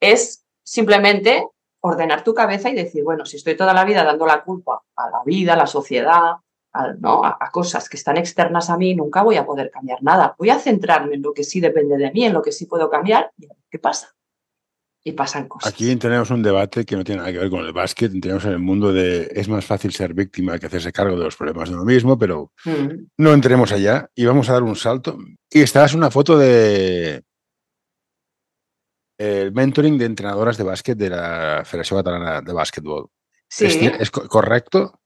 [0.00, 1.46] Es simplemente
[1.80, 5.10] ordenar tu cabeza y decir, bueno, si estoy toda la vida dando la culpa a
[5.10, 6.36] la vida, a la sociedad,
[6.72, 7.24] a, ¿no?
[7.24, 10.34] a, cosas que están externas a mí, nunca voy a poder cambiar nada.
[10.38, 12.90] Voy a centrarme en lo que sí depende de mí, en lo que sí puedo
[12.90, 14.14] cambiar y a ver qué pasa.
[15.04, 15.72] Y pasan cosas.
[15.72, 18.12] Aquí tenemos un debate que no tiene nada que ver con el básquet.
[18.20, 21.36] Tenemos en el mundo de es más fácil ser víctima que hacerse cargo de los
[21.36, 23.06] problemas de uno mismo, pero mm.
[23.16, 25.16] no entremos allá y vamos a dar un salto.
[25.50, 27.22] Y esta es una foto de
[29.18, 33.10] el mentoring de entrenadoras de básquet de la Federación Catalana de Básquetbol.
[33.48, 33.66] Sí.
[33.66, 35.00] ¿Es, correcto?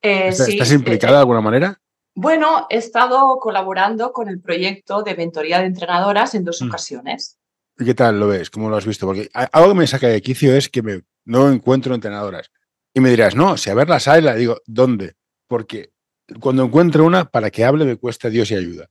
[0.00, 1.78] Eh, ¿Estás, eh, implicada de alguna manera?
[2.14, 6.68] Bueno, he estado colaborando con el proyecto de mentoría de entrenadoras en dos mm.
[6.68, 7.38] ocasiones.
[7.78, 8.50] ¿Y qué tal lo ves?
[8.50, 9.06] ¿Cómo lo has visto?
[9.06, 12.50] Porque algo que me saca de quicio es que me, no encuentro entrenadoras.
[12.94, 15.14] Y me dirás, no, si a verlas hay, la digo, ¿dónde?
[15.46, 15.92] Porque
[16.40, 18.88] cuando encuentro una, para que hable me cuesta Dios y ayuda.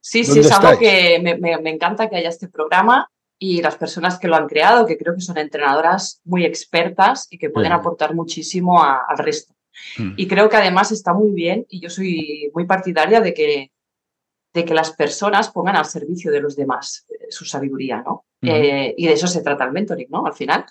[0.00, 4.28] Sí, sí, es algo que me, encanta que haya este programa y las personas que
[4.28, 8.82] lo han creado, que creo que son entrenadoras muy expertas y que pueden aportar muchísimo
[8.82, 9.54] al resto.
[9.98, 10.12] Mm.
[10.16, 13.72] Y creo que además está muy bien y yo soy muy partidaria de que,
[14.52, 18.24] de que las personas pongan al servicio de los demás eh, su sabiduría, ¿no?
[18.42, 20.24] Eh, y de eso se trata el mentoring, ¿no?
[20.26, 20.64] Al final.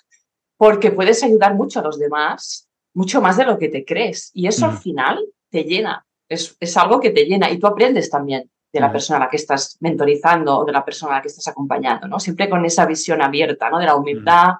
[0.56, 4.30] porque puedes ayudar mucho a los demás, mucho más de lo que te crees.
[4.34, 8.10] Y eso al final te llena, es, es, algo que te llena y tú aprendes
[8.10, 11.22] también de la persona a la que estás mentorizando o de la persona a la
[11.22, 12.20] que estás acompañando, ¿no?
[12.20, 13.78] Siempre con esa visión abierta, ¿no?
[13.78, 14.54] De la humildad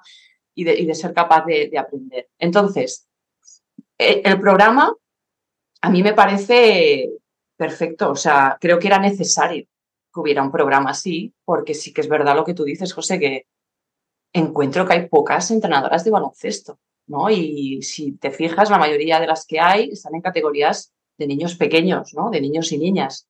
[0.53, 2.29] y, de, y, de, ser capaz de, de aprender.
[2.37, 3.07] Entonces,
[3.97, 4.93] e, el programa
[5.81, 7.09] a mí me parece
[7.57, 9.65] perfecto, o sea, creo que era necesario
[10.13, 13.19] que hubiera un programa así, porque sí que es verdad lo que tú dices, José,
[13.19, 13.47] que
[14.33, 17.29] encuentro que hay pocas entrenadoras de baloncesto, ¿no?
[17.29, 21.55] Y si te fijas, la mayoría de las que hay están en categorías de niños
[21.55, 22.29] pequeños, ¿no?
[22.29, 23.27] De niños y niñas.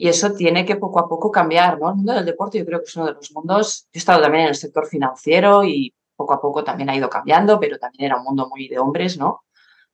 [0.00, 1.90] Y eso tiene que poco a poco cambiar, ¿no?
[1.90, 4.22] El mundo del deporte yo creo que es uno de los mundos, yo he estado
[4.22, 8.06] también en el sector financiero y poco a poco también ha ido cambiando, pero también
[8.06, 9.42] era un mundo muy de hombres, ¿no?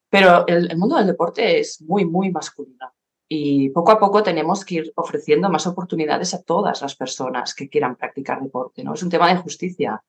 [0.08, 2.94] Pero el, el mundo del deporte es muy, muy masculino.
[3.28, 7.68] Y poco a poco tenemos que ir ofreciendo más oportunidades a todas las personas que
[7.68, 8.94] quieran practicar deporte, ¿no?
[8.94, 10.00] Es un tema de justicia.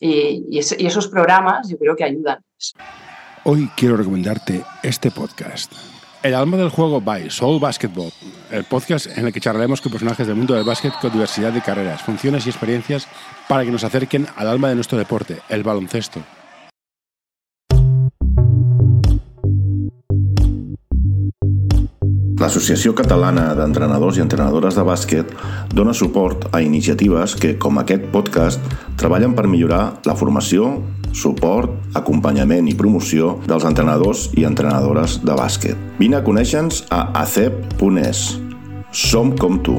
[0.00, 2.42] Y, y, es, y esos programas yo creo que ayudan.
[3.44, 5.74] Hoy quiero recomendarte este podcast.
[6.20, 8.10] El alma del juego by Soul Basketball,
[8.50, 11.62] el podcast en el que charlaremos con personajes del mundo del básquet con diversidad de
[11.62, 13.06] carreras, funciones y experiencias
[13.48, 16.20] para que nos acerquen al alma de nuestro deporte, el baloncesto.
[22.38, 25.32] L'Associació Catalana d'Entrenadors i Entrenadores de Bàsquet
[25.74, 28.62] dona suport a iniciatives que, com aquest podcast,
[28.98, 30.70] treballen per millorar la formació,
[31.12, 35.78] suport, acompanyament i promoció dels entrenadors i entrenadores de bàsquet.
[35.98, 38.22] Vine a conèixer-nos a acep.es.
[38.92, 39.76] Som com tu.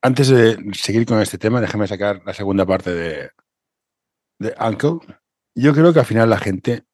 [0.00, 3.30] Antes de seguir con este tema, déjame sacar la segunda parte de,
[4.38, 5.00] de Uncle.
[5.54, 6.84] Yo creo que al final la gente,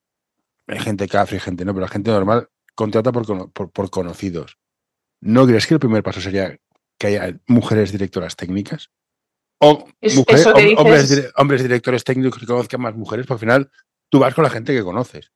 [0.67, 4.59] hay gente cafre, gente no, pero la gente normal contrata por, por, por, conocidos.
[5.21, 6.59] ¿No crees que el primer paso sería
[6.99, 8.91] que haya mujeres directoras técnicas?
[9.59, 13.51] O Es- mujeres- dices- hombres, dire- hombres directores técnicos que conozcan más mujeres, porque al
[13.51, 13.71] final
[14.09, 15.31] tú vas con la gente que conoces.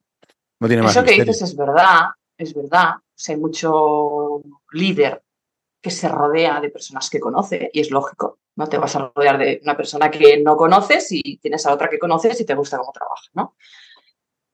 [0.60, 2.94] No tiene más Eso que dices es verdad, es verdad.
[2.96, 5.22] O sea, hay mucho líder
[5.80, 8.40] que se rodea de personas que conoce y es lógico.
[8.56, 11.88] No te vas a rodear de una persona que no conoces y tienes a otra
[11.88, 13.54] que conoces y te gusta cómo trabaja, ¿no?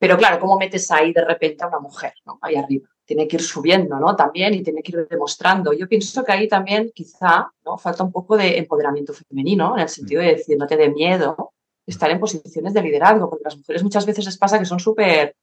[0.04, 2.38] Pero claro, ¿cómo metes ahí de repente a una mujer, ¿no?
[2.42, 2.86] Ahí arriba.
[3.06, 4.14] Tiene que ir subiendo, ¿no?
[4.14, 5.72] También y tiene que ir demostrando.
[5.72, 7.78] Yo pienso que ahí también quizá, ¿no?
[7.78, 11.54] Falta un poco de empoderamiento femenino en el sentido de decir, no te dé miedo
[11.86, 15.36] estar en posiciones de liderazgo, porque las mujeres muchas veces les pasa que son súper,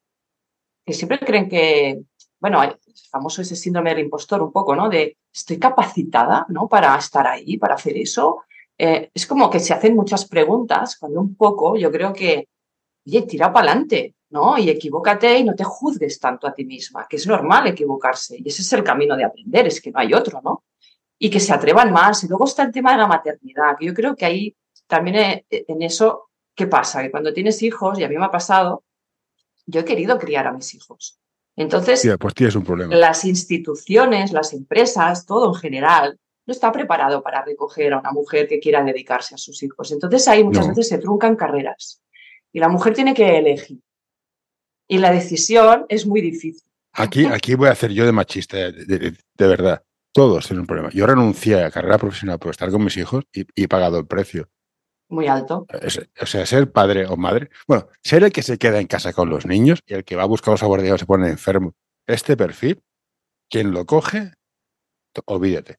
[0.85, 2.03] que siempre creen que,
[2.39, 4.89] bueno, es famoso ese síndrome del impostor un poco, ¿no?
[4.89, 6.67] De estoy capacitada, ¿no?
[6.67, 8.43] Para estar ahí, para hacer eso.
[8.77, 12.47] Eh, es como que se hacen muchas preguntas cuando un poco yo creo que,
[13.07, 14.57] oye, tira para adelante, ¿no?
[14.57, 18.47] Y equivócate y no te juzgues tanto a ti misma, que es normal equivocarse y
[18.47, 20.63] ese es el camino de aprender, es que no hay otro, ¿no?
[21.19, 22.23] Y que se atrevan más.
[22.23, 24.55] Y luego está el tema de la maternidad, que yo creo que ahí
[24.87, 27.01] también eh, en eso, ¿qué pasa?
[27.03, 28.83] Que cuando tienes hijos, y a mí me ha pasado,
[29.67, 31.19] yo he querido criar a mis hijos.
[31.55, 32.95] Entonces, Tía, pues tienes un problema.
[32.95, 36.17] las instituciones, las empresas, todo en general,
[36.47, 39.91] no está preparado para recoger a una mujer que quiera dedicarse a sus hijos.
[39.91, 40.69] Entonces ahí muchas No.
[40.69, 42.01] veces se truncan carreras
[42.51, 43.79] y la mujer tiene que elegir.
[44.91, 46.69] Y la decisión es muy difícil.
[46.91, 49.81] Aquí, aquí voy a hacer yo de machista, de, de- de verdad.
[50.13, 50.89] Todos tienen un problema.
[50.91, 54.05] Yo renuncié a carrera profesional por estar con mis hijos y, y he pagado el
[54.05, 54.49] precio.
[55.07, 55.65] Muy alto.
[55.81, 57.49] Es- o sea, ser padre o madre.
[57.69, 60.23] Bueno, ser el que se queda en casa con los niños y el que va
[60.23, 61.73] a buscar los aguardianos se pone enfermo.
[62.05, 62.83] Este perfil,
[63.49, 64.33] quien lo coge,
[65.25, 65.77] olvídate.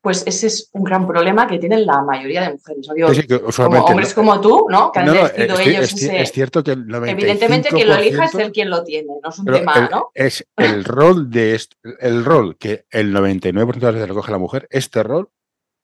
[0.00, 2.86] Pues ese es un gran problema que tienen la mayoría de mujeres.
[2.88, 4.92] No digo, Sí, sí, que como usualmente hombres no- como tú, ¿no?
[4.92, 7.68] Que han No, no, elegido es, ellos es- ese- es cierto que el 95%, Evidentemente
[7.70, 10.10] quien lo elija es el quien lo tiene, no es un tema, el- ¿no?
[10.14, 11.60] es el rol de
[12.00, 15.28] el rol que el 99% de las veces lo coge la mujer, este rol,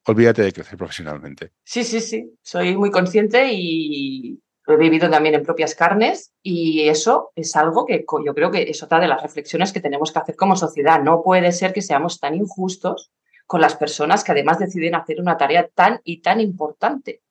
[0.07, 1.53] olvídate de crecer profesionalmente.
[1.65, 2.31] Sí, sí, sí.
[2.43, 7.85] Soy muy consciente y lo he vivido también en propias carnes y eso es algo
[7.85, 11.03] que yo creo que es otra de las reflexiones que tenemos que hacer como sociedad.
[11.03, 13.11] No puede ser que seamos tan injustos
[13.47, 17.23] con las personas que además deciden hacer una tarea tan y tan importante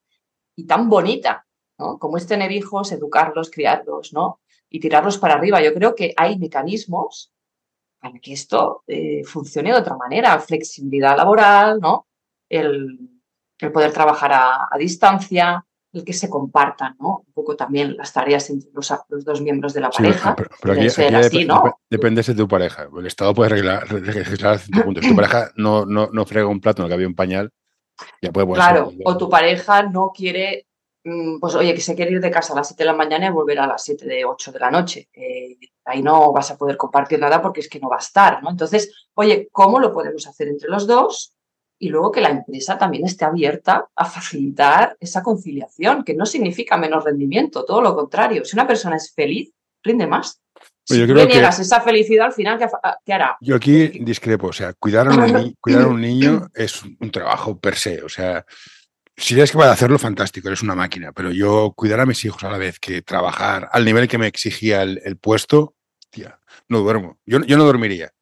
[0.55, 1.45] y tan bonita,
[1.77, 1.97] ¿no?
[1.97, 4.39] Como es tener hijos, educarlos, criarlos, ¿no?
[4.69, 5.61] Y tirarlos para arriba.
[5.61, 7.31] Yo creo que hay mecanismos
[7.99, 10.39] para que esto eh, funcione de otra manera.
[10.39, 12.07] Flexibilidad laboral, ¿no?
[12.49, 13.09] El,
[13.71, 17.23] poder trabajar a distancia, el que se compartan, ¿no?
[17.27, 20.35] Un poco también las tareas entre los, los dos miembros de la Sí, pareja.
[20.35, 21.63] pero, pero aquí, ser aquí así, dep- ¿no?
[21.63, 22.87] dep- depende de tu pareja.
[22.97, 25.01] El Estado puede arreglar, legislar hasta cierto punto.
[25.01, 27.51] Si tu pareja no, no, no frega un plato en el que había un pañal,
[28.21, 30.65] ya puede ponerse Claro, un- o tu pareja no quiere
[31.05, 33.27] mm, pues oye, que se quiere ir de casa a las 7 de la mañana
[33.27, 35.09] y volver a las 7 de 8 de la noche.
[35.13, 38.41] Eh, ahí no vas a poder compartir nada porque es que no va a estar,
[38.41, 38.49] ¿no?
[38.49, 41.35] Entonces, oye, ¿cómo lo podemos hacer entre los dos?
[41.83, 46.77] Y luego que la empresa también esté abierta a facilitar esa conciliación, que no significa
[46.77, 48.45] menos rendimiento, todo lo contrario.
[48.45, 49.51] Si una persona es feliz,
[49.83, 50.39] rinde más.
[50.85, 52.57] Si tú le niegas esa felicidad, al final,
[53.03, 53.35] ¿qué, hará?
[53.41, 54.47] Yo aquí discrepo.
[54.47, 58.01] O sea, cuidar a, un cuidar a un niño es un trabajo per se.
[58.01, 58.45] O sea,
[59.17, 61.11] si eres capaz de hacerlo, fantástico, eres una máquina.
[61.11, 64.27] Pero yo cuidar a mis hijos a la vez que trabajar al nivel que me
[64.27, 65.75] exigía el, puesto,
[66.09, 67.19] tía, no duermo.
[67.25, 68.13] Yo, yo no dormiría.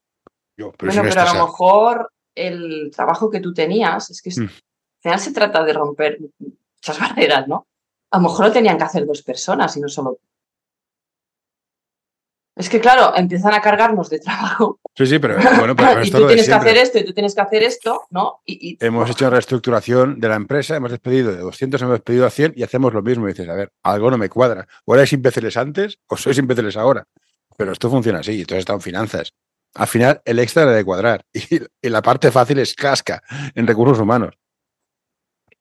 [0.57, 2.11] Yo, pero bueno, pero a lo mejor
[2.47, 4.43] el trabajo que tú tenías, es que mm.
[4.43, 7.67] al final se trata de romper muchas barreras, ¿no?
[8.11, 10.19] A lo mejor lo tenían que hacer dos personas y no solo
[12.55, 14.79] es que, claro, empiezan a cargarnos de trabajo.
[14.95, 17.41] Sí, sí, pero bueno, pero y tú tienes que hacer esto y tú tienes que
[17.41, 18.41] hacer esto, ¿no?
[18.45, 22.53] Y, hemos hecho reestructuración de la empresa, hemos despedido de 200, hemos despedido a 100
[22.55, 23.27] y hacemos lo mismo.
[23.27, 24.67] Y dices, a ver, algo no me cuadra.
[24.85, 27.07] O erais imbéciles antes o sois imbéciles ahora.
[27.57, 29.33] Pero esto funciona así, y todo está en finanzas.
[29.73, 33.21] Al final, el extra debe de cuadrar y, la parte fácil es casca
[33.55, 34.35] en recursos humanos.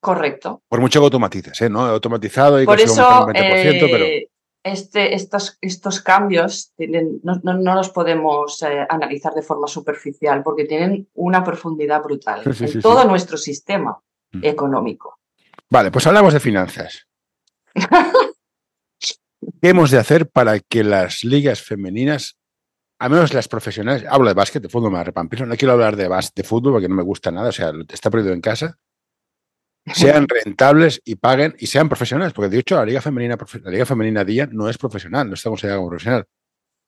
[0.01, 0.62] Correcto.
[0.68, 1.68] Por mucho que automatices, ¿eh?
[1.68, 1.81] ¿no?
[1.83, 4.31] Automatizado y Por eso, un 20%, pero eh,
[4.62, 10.64] este, estos, estos cambios tienen, no, no, los podemos eh, analizar de forma superficial porque
[10.64, 13.99] tienen una profundidad brutal en todo nuestro sistema
[14.33, 14.44] mm.
[14.44, 15.18] económico.
[15.68, 17.07] Vale, pues hablamos de finanzas.
[19.62, 22.37] ¿Qué hemos de hacer para que las ligas femeninas,
[23.01, 26.05] al menos las profesionales, hablo de básquet, de fútbol, me repampino, no quiero hablar de,
[26.05, 28.79] de fútbol porque no me gusta nada, o sea, está perdido en casa,
[29.87, 33.87] sean rentables y paguen y sean profesionales, porque de hecho la Liga Femenina, la Liga
[33.87, 36.27] Femenina Día no es profesional, no está considerada como profesional.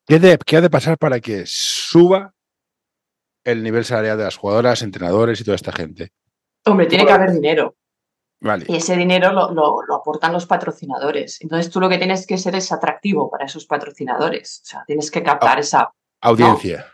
[0.05, 2.35] ¿Qué, ¿Qué, ha de pasar para que suba
[3.43, 6.11] el nivel salarial de las jugadoras, entrenadores y toda esta gente?
[6.65, 7.75] Hombre, tiene que haber dinero.
[8.39, 8.65] Vale.
[8.67, 11.41] Y ese dinero lo, aportan los patrocinadores.
[11.41, 14.61] Entonces tú lo que tienes que ser es atractivo para esos patrocinadores.
[14.63, 15.89] O sea, tienes que captar esa
[16.23, 16.87] audiencia.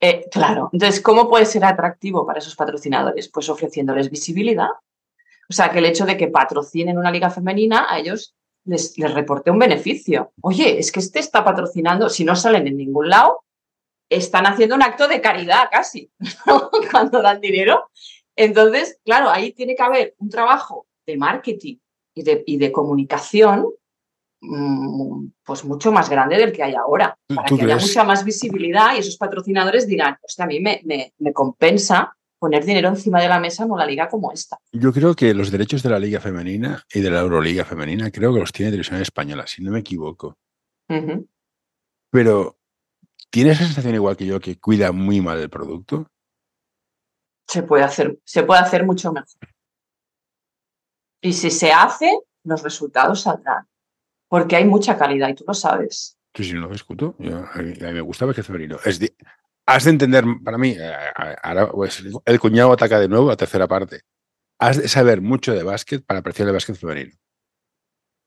[0.00, 0.70] Eh, claro.
[0.72, 3.28] Entonces, ¿cómo puede ser atractivo para esos patrocinadores?
[3.28, 4.68] Pues ofreciéndoles visibilidad,
[5.48, 8.34] o sea, que el hecho de que patrocinen una liga femenina a ellos
[8.64, 10.32] les, les reporte un beneficio.
[10.42, 13.44] Oye, es que este está patrocinando, si no salen en ningún lado,
[14.10, 16.10] están haciendo un acto de caridad casi,
[16.90, 17.90] cuando dan dinero.
[18.34, 21.76] Entonces, claro, ahí tiene que haber un trabajo de marketing
[22.14, 23.68] y de, y de comunicación
[25.44, 28.98] pues mucho más grande del que hay ahora, para que haya mucha más visibilidad y
[28.98, 33.40] esos patrocinadores dirán, pues a mí me, me, me compensa poner dinero encima de la
[33.40, 34.58] mesa en una liga como esta.
[34.72, 38.32] Yo creo que los derechos de la Liga Femenina y de la Euroliga Femenina creo
[38.32, 40.36] que los tiene Televisión Española, si no me equivoco.
[42.10, 42.58] Pero,
[43.30, 46.06] ¿tiene esa sensación igual que yo que cuida muy mal el producto?
[47.48, 49.28] Se puede hacer, se puede hacer mucho mejor.
[51.20, 53.66] Y si se hace, los resultados saldrán.
[54.28, 56.18] Porque hay mucha calidad y tú lo sabes.
[56.34, 57.16] Sí, sí, no lo discuto.
[57.18, 58.78] a, mí, me gusta que femenino.
[58.84, 59.00] Es,
[59.66, 60.92] has de entender, para mí, eh,
[61.42, 64.02] ahora pues, el cuñado ataca de nuevo la tercera parte.
[64.58, 67.14] Has de saber mucho de básquet para apreciar el básquet femenino.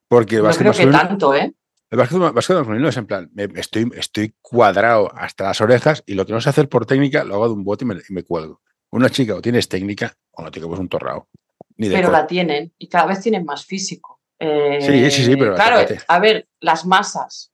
[0.08, 1.54] Porque el básquet no creo que tanto, ¿eh?
[1.92, 6.34] El básquet, femenino es en plan, estoy, estoy cuadrado hasta las orejas y lo que
[6.34, 8.62] no sé hacer por técnica lo hago de un bote y me, cuelgo.
[8.92, 11.30] Una chica o tienes técnica o no tienes un torrao.
[11.78, 14.19] pero la tienen y cada vez tienen más físico.
[14.40, 15.56] Sí, sí, sí, pero.
[15.56, 17.52] Claro, a ver, las masas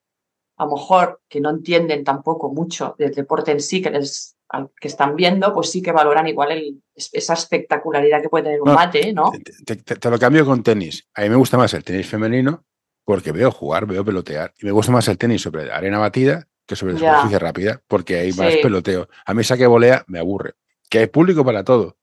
[0.58, 4.38] a lo mejor que no entienden tampoco mucho del deporte en sí, que, les,
[4.80, 9.13] que están viendo, pues sí que valoran igual esa espectacularidad que puede tener un mate,
[9.13, 9.32] ¿no?
[9.65, 11.08] Te, lo cambio con tenis.
[11.13, 12.63] A mí me gusta más el tenis femenino
[13.04, 14.54] porque veo jugar, veo pelotear.
[14.60, 18.32] Y me gusta más el tenis sobre arena batida que sobre superficie rápida, porque hay
[18.34, 19.08] más peloteo.
[19.26, 20.56] A mí esa que volea me aburre.
[20.89, 21.98] Que hay público para todo.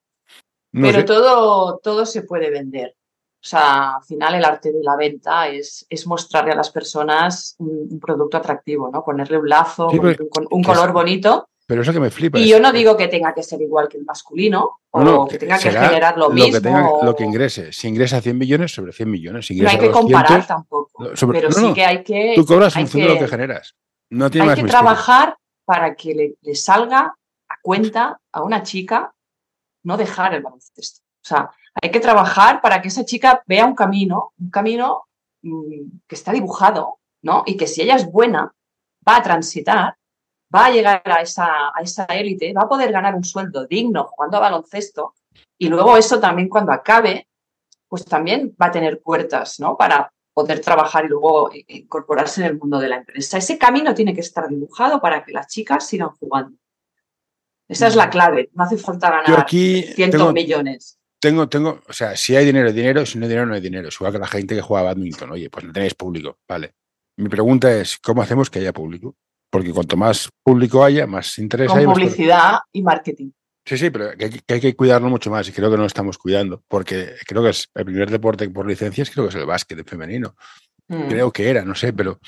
[0.71, 2.95] Pero todo, todo se puede vender.
[3.43, 7.57] O sea, al final el arte de la venta es, es mostrarle a las personas
[7.59, 9.05] un, producto atractivo, ¿no?
[9.05, 11.49] Ponerle un lazo, un, color bonito.
[11.67, 12.39] Pero eso que me flipa.
[12.39, 15.59] Y yo no digo que tenga que ser igual que el masculino o que tenga
[15.59, 16.53] que generar lo, mismo.
[16.53, 17.73] Que tenga, Lo que ingrese.
[17.73, 19.51] Si ingresa 100 millones, sobre 100 millones.
[19.51, 21.11] no hay que comparar tampoco.
[21.33, 22.35] pero sí que hay que.
[22.37, 23.75] Tú cobras en función de lo que generas.
[24.11, 27.17] No tiene hay que trabajar para que le, le salga
[27.49, 29.13] a cuenta a una chica
[29.83, 31.01] no dejar el baloncesto.
[31.01, 31.51] O sea,
[31.81, 35.05] hay que trabajar para que esa chica vea un camino, un camino
[35.43, 37.45] mm, que está dibujado, ¿no?
[37.47, 38.53] Y que si ella es buena,
[39.07, 39.97] va a transitar,
[40.55, 44.05] va a llegar a esa, a esa élite, va a poder ganar un sueldo digno
[44.05, 45.15] jugando a baloncesto
[45.59, 47.29] y luego eso también cuando acabe,
[47.89, 49.77] pues también va a tener puertas, ¿no?
[49.77, 53.39] Para poder trabajar y luego incorporarse en el mundo de la empresa.
[53.39, 56.57] Ese camino tiene que estar dibujado para que las chicas sigan jugando.
[57.69, 58.51] Esa es la clave.
[58.55, 60.99] No hace falta ganar cientos millones.
[61.23, 63.61] Tengo, tengo, o sea, si hay dinero, hay dinero, si no hay dinero, no hay
[63.61, 63.89] dinero.
[63.89, 65.31] Es igual que la gente que juega badminton.
[65.31, 66.75] Oye, pues no tenéis público, vale.
[67.17, 69.15] Mi pregunta es, ¿cómo hacemos que haya público?
[69.49, 71.87] Porque cuanto más público haya, más interés Con hay.
[71.87, 73.31] más- publicidad y marketing.
[73.65, 75.83] Sí, sí, pero que hay, que hay que cuidarlo mucho más y creo que no
[75.83, 79.37] lo estamos cuidando, porque creo que es el primer deporte por licencias, creo que es
[79.37, 80.35] el básquet femenino.
[80.89, 81.07] Mm.
[81.09, 82.19] Creo que era, no sé, pero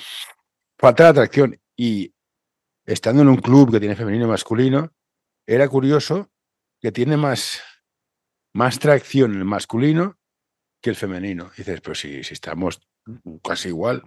[0.78, 1.58] falta la atracción.
[1.76, 2.14] Y
[2.86, 4.92] estando en un club que tiene femenino y masculino,
[5.44, 6.30] era curioso
[6.80, 7.60] que tiene más,
[8.54, 10.16] más tracción el masculino
[10.80, 11.50] que el femenino.
[11.56, 12.80] Dices, pero si, si estamos
[13.42, 14.02] casi igual.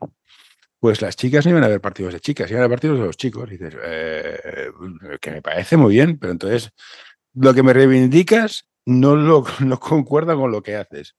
[0.80, 3.06] Pues las chicas no iban a ver partidos de chicas, iban a ver partidos de
[3.06, 3.50] los chicos.
[3.50, 4.72] Dices, eh,
[5.20, 6.72] que me parece muy bien, pero entonces
[7.34, 11.16] lo que me reivindicas no, lo, no concuerda con lo que haces.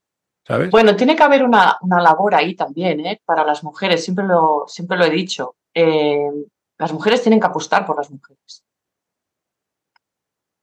[0.46, 0.70] ¿Sabes?
[0.70, 3.20] Bueno, tiene que haber una, una labor ahí también, ¿eh?
[3.22, 5.56] Para las mujeres, siempre lo, siempre lo he dicho.
[5.74, 6.30] Eh,
[6.78, 8.64] las mujeres tienen que apostar por las mujeres.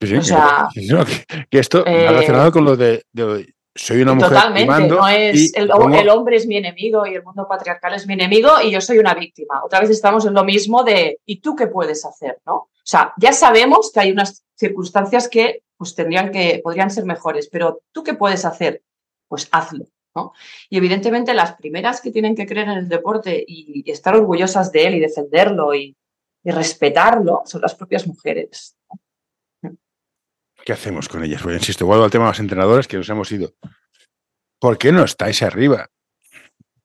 [0.07, 4.13] Sí, o sea, no, que, que esto eh, relacionado con lo de, de soy una
[4.13, 5.69] mujer Totalmente, no es el,
[6.09, 9.13] hombre es mi enemigo y el mundo patriarcal es mi enemigo y yo soy una
[9.13, 9.61] víctima.
[9.65, 12.39] Otra vez estamos en lo mismo de ¿y tú qué puedes hacer?
[12.45, 12.53] ¿no?
[12.55, 17.49] O sea, ya sabemos que hay unas circunstancias que pues tendrían que podrían ser mejores,
[17.51, 18.81] pero ¿tú qué puedes hacer?
[19.27, 19.85] Pues hazlo.
[20.15, 20.31] ¿no?
[20.69, 24.71] Y evidentemente las primeras que tienen que creer en el deporte y, y estar orgullosas
[24.71, 25.97] de él y defenderlo y,
[26.45, 28.74] y respetarlo son las propias mujeres.
[30.65, 31.43] ¿Qué hacemos con ellas?
[31.43, 33.53] Pues insisto, vuelvo al tema de los entrenadores que nos hemos ido.
[34.59, 35.87] ¿Por qué no estáis arriba?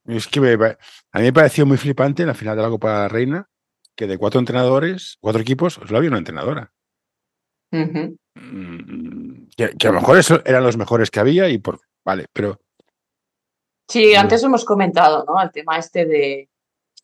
[0.05, 2.93] Es que me a mí me pareció muy flipante en la final de la Copa
[2.93, 3.47] de la Reina
[3.97, 6.73] que de cuatro entrenadores, cuatro equipos, solo había una entrenadora.
[7.71, 11.81] Mm, Que, que a lo mejor eso eran los mejores que había y por.
[12.05, 12.61] Vale, pero
[13.89, 15.43] Sí, antes hemos comentado, ¿no?
[15.43, 16.49] El tema este de,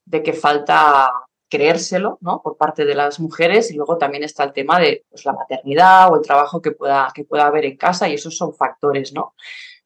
[0.05, 1.11] de que falta
[1.49, 2.43] creérselo, ¿no?
[2.43, 6.13] Por parte de las mujeres y luego también está el tema de pues, la maternidad
[6.13, 9.35] o el trabajo que pueda, que pueda haber en casa y esos son factores, ¿no?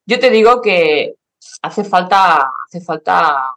[0.06, 1.16] Yo te digo que
[1.62, 3.54] hace falta, hace falta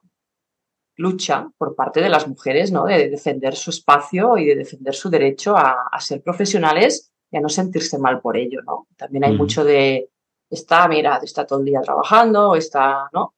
[0.96, 2.86] lucha por parte de las mujeres, ¿no?
[2.86, 7.42] De defender su espacio y de defender su derecho a, a ser profesionales y a
[7.42, 8.88] no sentirse mal por ello, ¿no?
[8.96, 10.10] También hay mucho de,
[10.50, 13.34] está, mira, está todo el día trabajando, está, ¿no?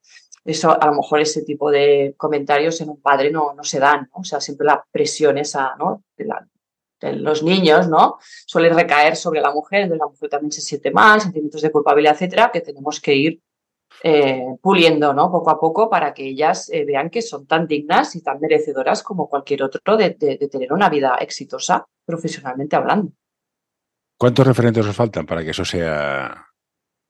[0.46, 4.02] Eso, a lo mejor ese tipo de comentarios en un padre no, no se dan,
[4.14, 4.22] ¿no?
[4.22, 6.04] O sea, siempre la presión esa, ¿no?
[6.16, 6.48] De, la-
[7.02, 8.18] de los niños, ¿no?
[8.46, 12.14] Suele recaer sobre la mujer, entonces la mujer también se siente mal, sentimientos de culpabilidad,
[12.14, 13.42] etcétera, que tenemos que ir
[14.04, 15.32] eh, puliendo, ¿no?
[15.32, 19.02] Poco a poco para que ellas eh, vean que son tan dignas y tan merecedoras
[19.04, 23.12] como cualquier otro de, de- de tener una vida exitosa profesionalmente hablando.
[24.18, 26.48] ¿cuántos referentes os faltan para que eso sea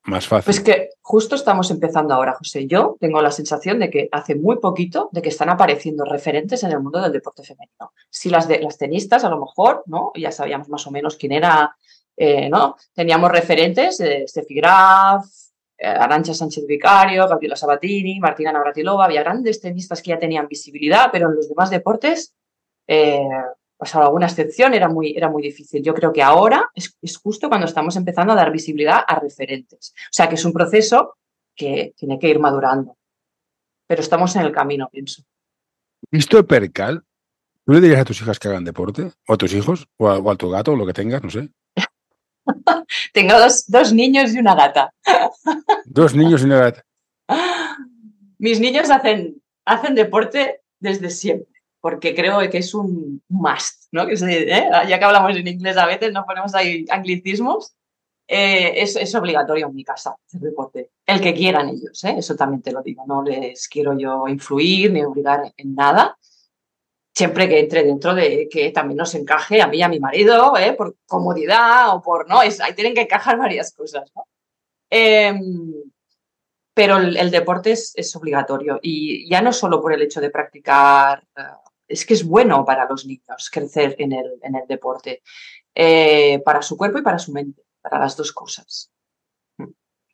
[0.05, 0.45] más fácil?
[0.45, 2.67] Pues que justo estamos empezando ahora, José.
[2.67, 6.71] Yo tengo la sensación de que hace muy poquito de que están apareciendo referentes en
[6.71, 7.93] el mundo del deporte femenino.
[8.09, 10.11] Si las de las tenistas, a lo mejor, ¿no?
[10.15, 11.75] Ya sabíamos más o menos quién era,
[12.15, 12.77] eh, ¿no?
[12.93, 15.25] Teníamos referentes de Steffi Graf,
[15.77, 21.09] eh, Arancha Sánchez Vicario, Gabriela Sabatini, Martina Navratilova, había grandes tenistas que ya tenían visibilidad,
[21.11, 22.33] pero en los demás deportes,
[23.77, 25.83] pasado alguna excepción, era muy, era muy difícil.
[25.83, 29.93] Yo creo que ahora es, es justo cuando estamos empezando a dar visibilidad a referentes.
[29.95, 31.17] O sea, que es un proceso
[31.55, 32.97] que tiene que ir madurando.
[33.87, 35.23] Pero estamos en el camino, pienso.
[36.11, 37.03] ¿Visto el percal?
[37.65, 39.11] ¿Tú le dirías a tus hijas que hagan deporte?
[39.27, 39.87] ¿O a tus hijos?
[39.97, 40.73] ¿O a, o a tu gato?
[40.73, 41.49] O lo que tengas, no sé.
[43.13, 44.93] Tengo dos, dos niños y una gata.
[45.85, 46.85] Dos niños y una gata.
[48.37, 51.54] Mis niños hacen, hacen deporte desde siempre,
[51.85, 54.07] porque creo que es un must, ¿no?
[54.07, 54.69] Que se- ¿eh?
[54.89, 57.75] Ya que hablamos en inglés a veces, nos ponemos ahí anglicismos.
[58.27, 60.89] Eh, es, es obligatorio en mi casa hacer deporte.
[61.05, 62.15] El que quieran ellos, ¿eh?
[62.17, 63.03] eso también te lo digo.
[63.05, 66.17] No les quiero yo influir ni obligar en nada.
[67.13, 70.57] Siempre que entre dentro de que también nos encaje a mí y a mi marido,
[70.57, 70.73] ¿eh?
[70.73, 72.27] por comodidad o por.
[72.27, 74.25] No, es, ahí tienen que encajar varias cosas, ¿no?
[74.89, 75.71] Em,
[76.73, 80.31] pero el, el deporte es, es obligatorio y ya no solo por el hecho de
[80.31, 81.41] practicar, eh,
[81.87, 85.21] es que es bueno para los niños crecer en el, en el deporte,
[85.73, 88.91] eh, para su cuerpo y para su mente, para las dos cosas.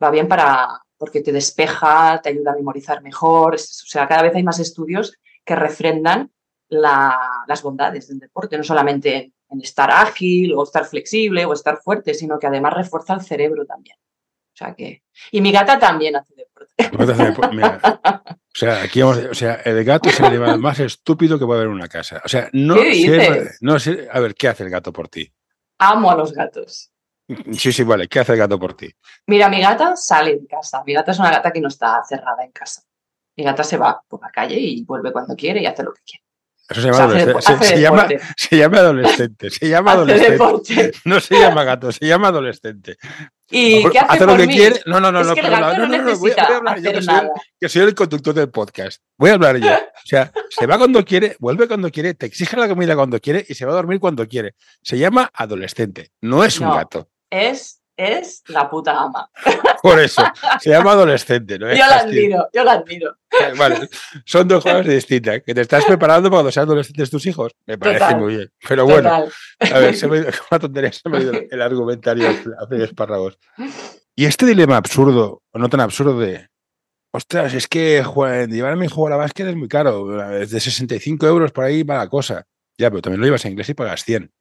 [0.04, 4.24] Va bien para, porque te despeja, te ayuda a memorizar mejor, es- o sea, cada
[4.24, 5.16] vez hay más estudios
[5.46, 6.32] que refrendan
[6.70, 11.54] la- las bondades del deporte, no solamente en, en estar ágil o estar flexible o
[11.54, 13.98] estar fuerte, sino que además refuerza el cerebro también.
[14.54, 15.04] O sea que.
[15.32, 16.74] Y mi gata también hace deporte.
[17.52, 17.80] Mira,
[18.54, 21.62] o sea, aquí vamos, o sea, el gato es el animal más estúpido que puede
[21.62, 22.22] haber en una casa.
[22.26, 25.32] O sea, no ¿Qué sé, no sé, a ver, ¿qué hace el gato por ti?
[25.78, 26.92] Amo a los gatos.
[27.54, 28.94] Sí, sí, vale, ¿qué hace el gato por ti?
[29.28, 30.84] Mira, mi gata sale de casa.
[30.86, 32.84] Mi gata es una gata que no está cerrada en casa.
[33.38, 36.02] Mi gata se va por la calle y vuelve cuando quiere y hace lo que
[36.06, 36.26] quiere.
[36.72, 37.66] Eso se llama, adolescente.
[37.66, 38.08] Se, llama,
[38.38, 39.50] se, llama, adolescente.
[39.50, 40.92] Se llama adolescente.
[41.06, 42.98] No se llama gato, se llama adolescente.
[43.50, 44.82] ¿Y qué hace, lo que quiere.
[44.86, 47.30] No, no, no, no, no, no, no, no, voy, a hablar yo, que soy, el,
[47.60, 49.02] que soy, el, conductor del podcast.
[49.18, 49.70] Voy a hablar yo.
[50.04, 53.46] O sea, se va cuando quiere, vuelve cuando quiere, te exige la comida cuando quiere
[53.48, 54.56] y se va a dormir cuando quiere.
[54.82, 57.08] Se llama adolescente, no es un gato.
[57.30, 59.30] Es es la puta ama.
[59.82, 60.24] Por eso,
[60.60, 61.68] se llama adolescente, ¿no?
[61.74, 63.16] Yo la admiro, yo la admiro.
[63.58, 63.90] Vale,
[64.26, 65.42] son dos cosas distintas.
[65.44, 68.52] Que te estás preparando para cuando sean adolescentes tus hijos, me parece muy bien.
[68.68, 70.20] Pero bueno, a ver, se me,
[70.52, 73.40] una tontería, se me ha ido el argumentario hace espárragos.
[74.16, 76.50] Y este dilema absurdo, o no tan absurdo, de
[77.12, 78.04] ostras, es que
[78.50, 81.64] llevar a mi hijo a la básquet es muy caro, es de 65 euros por
[81.64, 82.46] ahí para la cosa.
[82.78, 84.32] Ya, pero también lo llevas a inglés y pagas 100.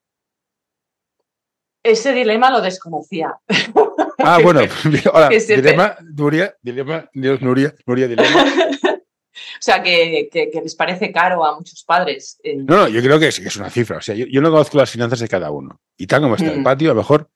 [1.83, 3.35] Ese dilema lo desconocía.
[4.23, 4.61] Ah, bueno,
[5.13, 8.29] hola, dilema, Nuria, dilema, Dios, Nuria, Nuria, dilema.
[8.29, 10.29] O sea, que,
[10.63, 12.39] les parece caro a muchos padres.
[12.43, 12.57] Eh.
[12.57, 13.97] No, no, yo creo que es, es una cifra.
[13.97, 15.81] O sea, yo, no conozco las finanzas de cada uno.
[15.97, 16.63] Y tal como está el mm.
[16.63, 17.31] patio, a lo mejor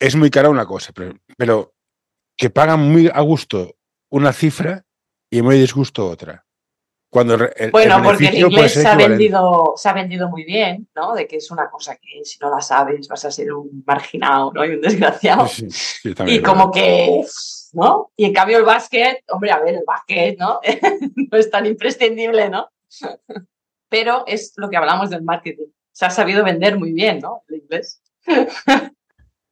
[0.00, 1.74] es muy cara una cosa, pero, pero
[2.38, 3.76] que pagan muy a gusto
[4.08, 4.86] una cifra
[5.30, 6.46] y muy disgusto otra
[7.12, 11.14] bueno, porque el inglés se ha, vendido, se ha vendido muy bien, ¿no?
[11.14, 14.50] De que es una cosa que si no la sabes vas a ser un marginado,
[14.54, 14.64] ¿no?
[14.64, 15.46] Y un desgraciado.
[16.26, 17.22] y como que,
[17.74, 18.12] ¿no?
[18.16, 20.60] Y en cambio el básquet, hombre, a ver, el básquet, ¿no?
[21.30, 22.70] no es tan imprescindible, ¿no?
[23.90, 25.66] Pero es lo que hablamos del marketing.
[25.92, 27.42] Se ha sabido vender muy bien, ¿no?
[27.48, 28.00] El inglés.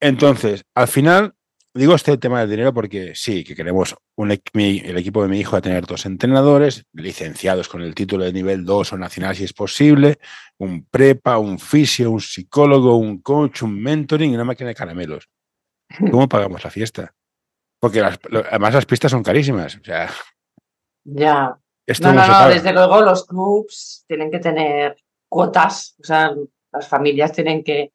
[0.00, 1.34] Entonces, al final,
[1.74, 5.56] digo este tema del dinero porque sí, que queremos un, el equipo de mi hijo
[5.56, 9.52] a tener dos entrenadores licenciados con el título de nivel 2 o nacional si es
[9.52, 10.18] posible,
[10.58, 15.28] un prepa, un fisio, un psicólogo, un coach, un mentoring y una máquina de caramelos.
[16.10, 17.14] ¿Cómo pagamos la fiesta?
[17.80, 19.76] Porque además las pistas son carísimas.
[19.76, 20.10] O sea,
[21.04, 21.58] ya.
[22.00, 24.96] no, no, no, desde luego los clubs tienen que tener
[25.28, 26.34] cuotas, o sea,
[26.72, 27.92] las familias tienen que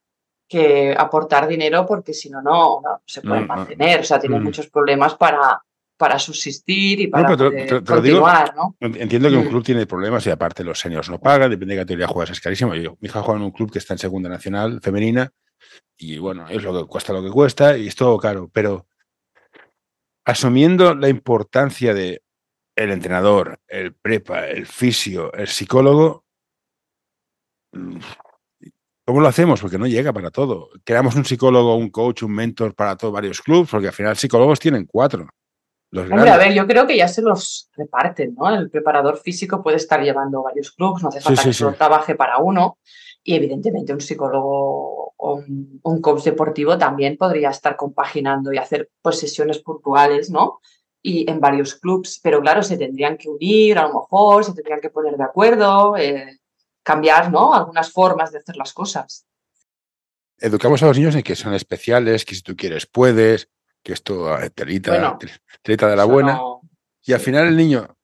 [0.48, 4.02] que aportar dinero porque si no, no, se pueden mantener.
[4.02, 4.46] O sea, tienen mm.
[4.46, 5.62] muchos problemas para,
[5.98, 7.36] para subsistir y para
[7.86, 8.76] continuar, ¿no?
[8.80, 9.50] Entiendo que un mm.
[9.50, 12.42] club tiene problemas y aparte los seniors no pagan, depende de qué categoría juegas, es
[12.42, 12.76] carísimo.
[12.76, 15.32] Yo, mi hija juega en un club que está en segunda nacional femenina
[15.98, 18.88] y bueno, es lo que cuesta lo que cuesta y es todo caro, pero
[20.26, 22.22] asumiendo la importancia de
[22.76, 26.26] el entrenador, el prepa, el fisio, el psicólogo,
[27.72, 28.00] mm,
[29.06, 29.62] ¿Cómo lo hacemos?
[29.62, 30.70] Porque no llega para todo.
[30.84, 34.60] Creamos un psicólogo, un coach, un mentor para todos varios clubes, porque al final psicólogos
[34.60, 35.28] tienen cuatro.
[35.94, 38.50] Hombre, a ver, yo creo que ya se los reparten, ¿no?
[38.50, 42.40] El preparador físico puede estar llevando varios clubes, no hace falta que solo trabaje para
[42.40, 42.80] uno.
[43.24, 45.44] Y evidentemente un psicólogo o
[45.84, 50.60] un, coach deportivo también podría estar compaginando y hacer pues, sesiones puntuales, ¿no?
[51.02, 54.82] Y en varios clubes, pero claro, se tendrían que unir, a lo mejor, se tendrían
[54.82, 55.96] que poner de acuerdo.
[55.96, 56.40] Eh,
[56.86, 57.54] cambiar ¿no?
[57.54, 59.26] algunas formas de hacer las cosas.
[60.38, 63.50] Educamos a los niños en que son especiales, que si tú quieres puedes,
[63.82, 65.18] que esto ah, te bueno,
[65.66, 66.40] de la buena.
[67.04, 67.98] y al final el niño,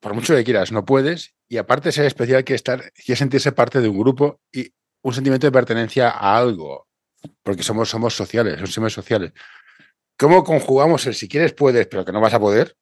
[0.00, 1.34] por mucho que quieras, no puedes.
[1.48, 4.72] Y aparte ser especial, quiere, estar, quiere sentirse parte de un grupo y
[5.02, 6.88] un sentimiento de pertenencia a algo.
[7.42, 9.32] Porque somos, somos sociales, somos seres sociales.
[10.18, 12.76] ¿Cómo conjugamos el si quieres puedes, pero que no vas a poder?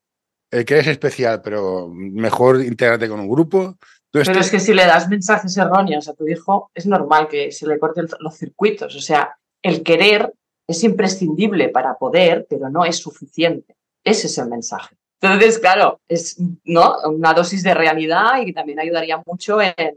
[0.50, 3.78] El que eres especial, pero mejor integrarte con un grupo.
[4.12, 7.66] Pero es que si le das mensajes erróneos a tu hijo, es normal que se
[7.66, 8.94] le corten los circuitos.
[8.94, 10.32] O sea, el querer
[10.66, 13.74] es imprescindible para poder, pero no es suficiente.
[14.04, 14.96] Ese es el mensaje.
[15.20, 16.96] Entonces, claro, es ¿no?
[17.06, 19.96] una dosis de realidad y también ayudaría mucho en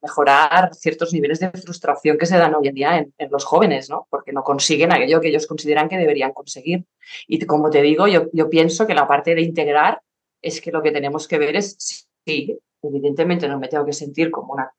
[0.00, 4.06] mejorar ciertos niveles de frustración que se dan hoy en día en, los jóvenes, ¿no?
[4.08, 6.86] Porque no consiguen aquello que ellos consideran que deberían conseguir.
[7.26, 10.00] Y como te digo, yo, yo pienso que la parte de integrar
[10.40, 11.76] es que lo que tenemos que ver es
[12.24, 14.72] si evidentemente no me tengo que sentir como una,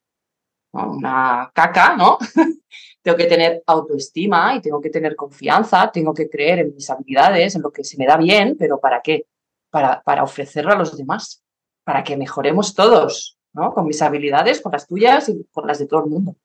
[0.74, 2.18] una caca, ¿no?
[3.02, 7.56] tengo que tener autoestima y tengo que tener confianza, tengo que creer en mis habilidades,
[7.56, 9.26] en lo que se me da bien, pero ¿para qué?
[9.70, 11.44] Para, para ofrecerlo a los demás,
[11.84, 13.74] para que mejoremos todos, ¿no?
[13.74, 16.36] Con mis habilidades, con las tuyas y con las de todo el mundo.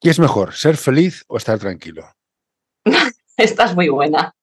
[0.00, 2.04] ¿Qué es mejor, ser feliz o estar tranquilo?
[3.36, 4.34] Esta es muy buena.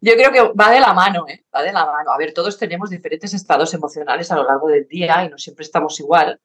[0.00, 1.44] Yo creo que va de la mano, ¿eh?
[1.54, 2.12] va de la mano.
[2.12, 5.64] A ver, todos tenemos diferentes estados emocionales a lo largo del día y no siempre
[5.64, 6.40] estamos igual,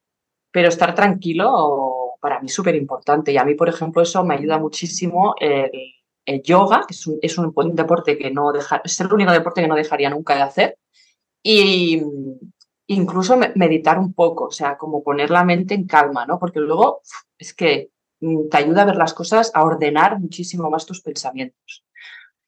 [0.51, 3.31] pero estar tranquilo para mí es súper importante.
[3.31, 7.37] Y a mí, por ejemplo, eso me ayuda muchísimo el, yoga, que es un, es
[7.37, 10.77] un, deporte que no deja, es el único deporte que no dejaría nunca de hacer.
[11.43, 12.01] Y
[12.87, 16.39] incluso meditar un poco, o sea, como poner la mente en calma, ¿no?
[16.39, 17.01] Porque luego
[17.37, 17.91] es que
[18.21, 21.83] mm, te ayuda a ver las cosas, a ordenar muchísimo más tus pensamientos.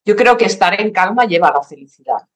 [0.05, 2.27] Yo creo que estar en calma lleva a la felicidad.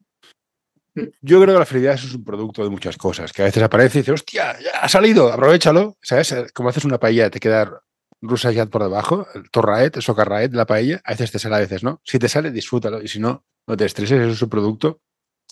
[1.22, 4.00] Yo creo que la felicidad es un producto de muchas cosas, que a veces aparece
[4.00, 5.98] y dices, hostia, ya ha salido, aprovechalo.
[6.02, 6.36] ¿Sabes?
[6.54, 7.82] Como haces una paella, te queda
[8.22, 11.60] rusa ya por debajo, el torraet, el socarraet la paella, a veces te sale, a
[11.60, 12.02] veces no.
[12.04, 13.02] Si te sale, disfrútalo.
[13.02, 15.00] Y si no, no te estreses, eso es un producto.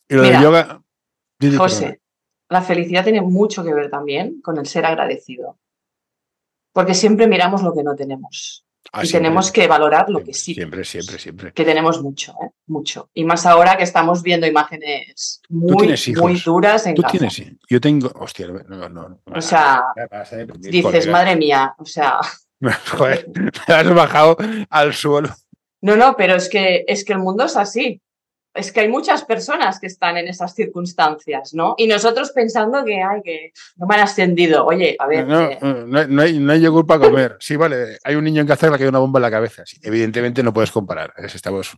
[0.09, 0.81] Y lo del yoga.
[1.57, 2.01] José,
[2.49, 5.59] la felicidad tiene mucho que ver también con el ser agradecido.
[6.73, 8.66] Porque siempre miramos lo que no tenemos.
[8.91, 10.53] Ah, y tenemos que valorar lo que sí.
[10.53, 11.53] Siempre, siempre, siempre.
[11.53, 12.51] Que tenemos mucho, ¿eh?
[12.67, 13.09] mucho.
[13.13, 18.11] Y más ahora que estamos viendo imágenes muy, muy duras en ¿Tú Tienes, yo tengo,
[18.15, 19.19] hostia, no, no.
[19.25, 19.83] o sea,
[20.59, 22.19] dices, madre mía, o sea.
[22.97, 23.27] Joder,
[23.67, 24.37] me has bajado
[24.69, 25.29] al suelo.
[25.81, 28.01] No, no, pero es que, es que el mundo es así
[28.57, 31.75] es que hay muchas personas que están en esas circunstancias, ¿no?
[31.77, 34.65] Y nosotros pensando que, ay, que no me han ascendido.
[34.65, 35.27] Oye, a ver.
[35.27, 35.59] No, eh,
[36.09, 37.37] no, hay, no hay yogur para comer.
[37.39, 39.63] Sí, vale, hay un niño en casa que hay una bomba en la cabeza.
[39.81, 41.13] evidentemente no puedes comparar.
[41.17, 41.75] Es, estamos,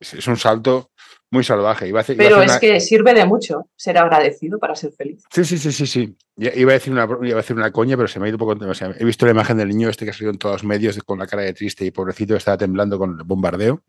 [0.00, 0.90] es, un salto
[1.30, 1.92] muy salvaje.
[2.16, 5.22] Pero es que sirve de mucho ser agradecido para ser feliz.
[5.30, 6.16] Sí, sí, sí, sí, sí.
[6.36, 8.54] Iba a decir una, iba a decir una coña, pero se me ha ido un
[8.56, 8.56] poco.
[8.98, 11.18] he visto la imagen del niño este que ha salido en todos los medios con
[11.18, 13.82] la cara de triste y pobrecito estaba temblando con el bombardeo.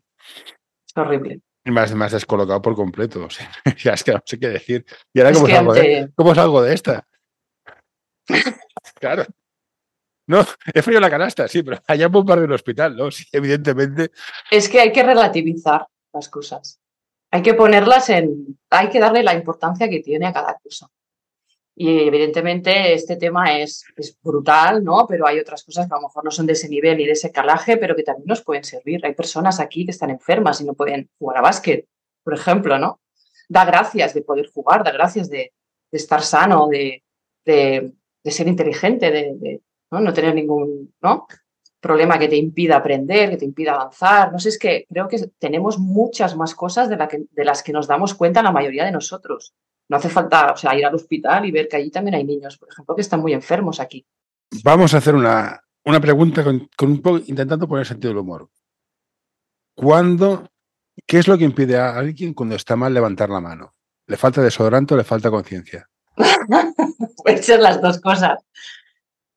[0.86, 1.40] Es horrible.
[1.66, 3.24] Más, más descolocado por completo.
[3.24, 4.86] O sea, ya es que no sé qué decir.
[5.12, 7.06] ¿Y ahora cómo, salgo, de, cómo salgo de esta?
[9.00, 9.24] claro.
[10.28, 10.44] No,
[10.74, 13.12] he frío la canasta, sí, pero allá un par del hospital, ¿no?
[13.12, 14.10] Sí, evidentemente.
[14.50, 16.80] Es que hay que relativizar las cosas.
[17.30, 18.58] Hay que ponerlas en.
[18.70, 20.88] Hay que darle la importancia que tiene a cada cosa.
[21.78, 23.84] Y evidentemente este tema es,
[24.22, 25.06] brutal, ¿no?
[25.06, 27.12] Pero hay otras cosas que a lo mejor no son de ese nivel ni de
[27.12, 29.04] ese calaje, pero que también nos pueden servir.
[29.04, 31.86] Hay personas aquí que están enfermas y no pueden jugar a básquet,
[32.24, 33.00] por ejemplo, ¿no?
[33.50, 35.52] Da gracias de poder jugar, da gracias de,
[35.92, 37.04] de estar sano, de,
[37.44, 37.92] de,
[38.24, 39.60] de ser inteligente, de,
[39.90, 40.00] ¿no?
[40.00, 41.26] no tener ningún ¿no?
[41.78, 44.32] problema que te impida aprender, que te impida avanzar.
[44.32, 47.62] No sé, es que creo que tenemos muchas más cosas de, la que, de las
[47.62, 49.54] que nos damos cuenta la mayoría de nosotros.
[49.88, 52.56] No hace falta, o sea, ir al hospital y ver que allí también hay niños,
[52.58, 54.04] por ejemplo, que están muy enfermos aquí.
[54.64, 58.48] Vamos a hacer una, una pregunta con, un poco, intentando poner sentido del humor.
[59.74, 60.48] ¿Cuándo,
[61.06, 63.74] qué es lo que impide a alguien cuando está mal levantar la mano?
[64.06, 65.88] ¿Le falta desodorante o le falta conciencia?
[67.22, 68.40] Pueden ser las dos cosas.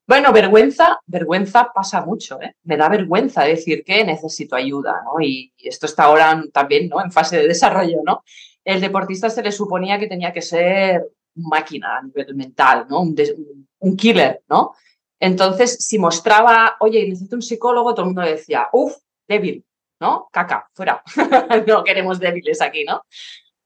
[0.08, 2.56] Bueno, vergüenza, vergüenza pasa mucho, ¿eh?
[2.64, 5.22] Me da vergüenza decir que necesito ayuda, ¿no?
[5.22, 7.04] Y, y esto está ahora también, ¿no?
[7.04, 8.24] En fase de desarrollo, ¿no?
[8.70, 11.04] El deportista se le suponía que tenía que ser
[11.36, 13.02] máquina a nivel mental, ¿no?
[13.02, 14.74] Un, killer, ¿no?
[15.20, 18.96] Entonces, si mostraba, oye, necesito un psicólogo, todo el mundo decía, uff,
[19.28, 19.66] débil,
[20.00, 20.28] ¿no?
[20.32, 21.02] Caca, fuera.
[21.68, 23.02] no queremos débiles aquí, ¿no?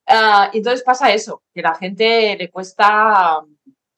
[0.08, 3.42] Ah, entonces pasa eso, que la gente le cuesta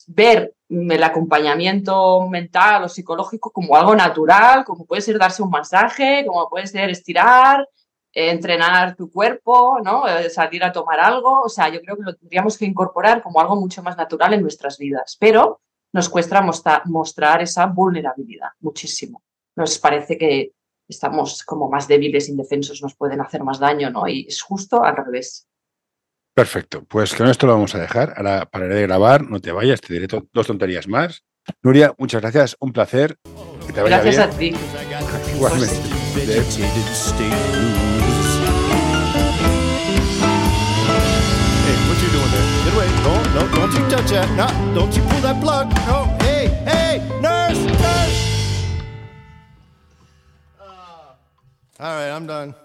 [0.07, 6.25] ver el acompañamiento mental o psicológico como algo natural, como puede ser darse un masaje,
[6.25, 7.67] como puede ser estirar,
[8.15, 10.07] entrenar tu cuerpo, ¿no?
[10.07, 11.41] Eh, salir a tomar algo.
[11.41, 14.41] O sea, yo creo que lo tendríamos que incorporar como algo mucho más natural en
[14.41, 15.17] nuestras vidas.
[15.19, 15.61] Pero
[15.93, 16.41] nos cuesta
[16.85, 19.23] mostrar, esa vulnerabilidad muchísimo.
[19.55, 20.53] Nos parece que
[20.87, 24.07] estamos como más débiles, indefensos, nos pueden hacer más daño, ¿no?
[24.07, 25.47] Y es justo al revés.
[26.33, 28.13] Perfecto, pues con esto lo vamos a dejar.
[28.17, 31.23] Ahora pararé de grabar, no te vayas, te diré dos tonterías más.
[31.63, 33.17] Nuria, muchas gracias, un placer.
[33.73, 34.53] gracias a ti.
[35.35, 35.75] Igualmente.
[43.05, 44.29] No, no, don't you touch that.
[44.35, 45.69] No, don't you pull that plug.
[45.85, 48.79] No, hey, hey, nurse, nurse.
[50.59, 51.15] Uh, all
[51.79, 52.55] right, I'm done.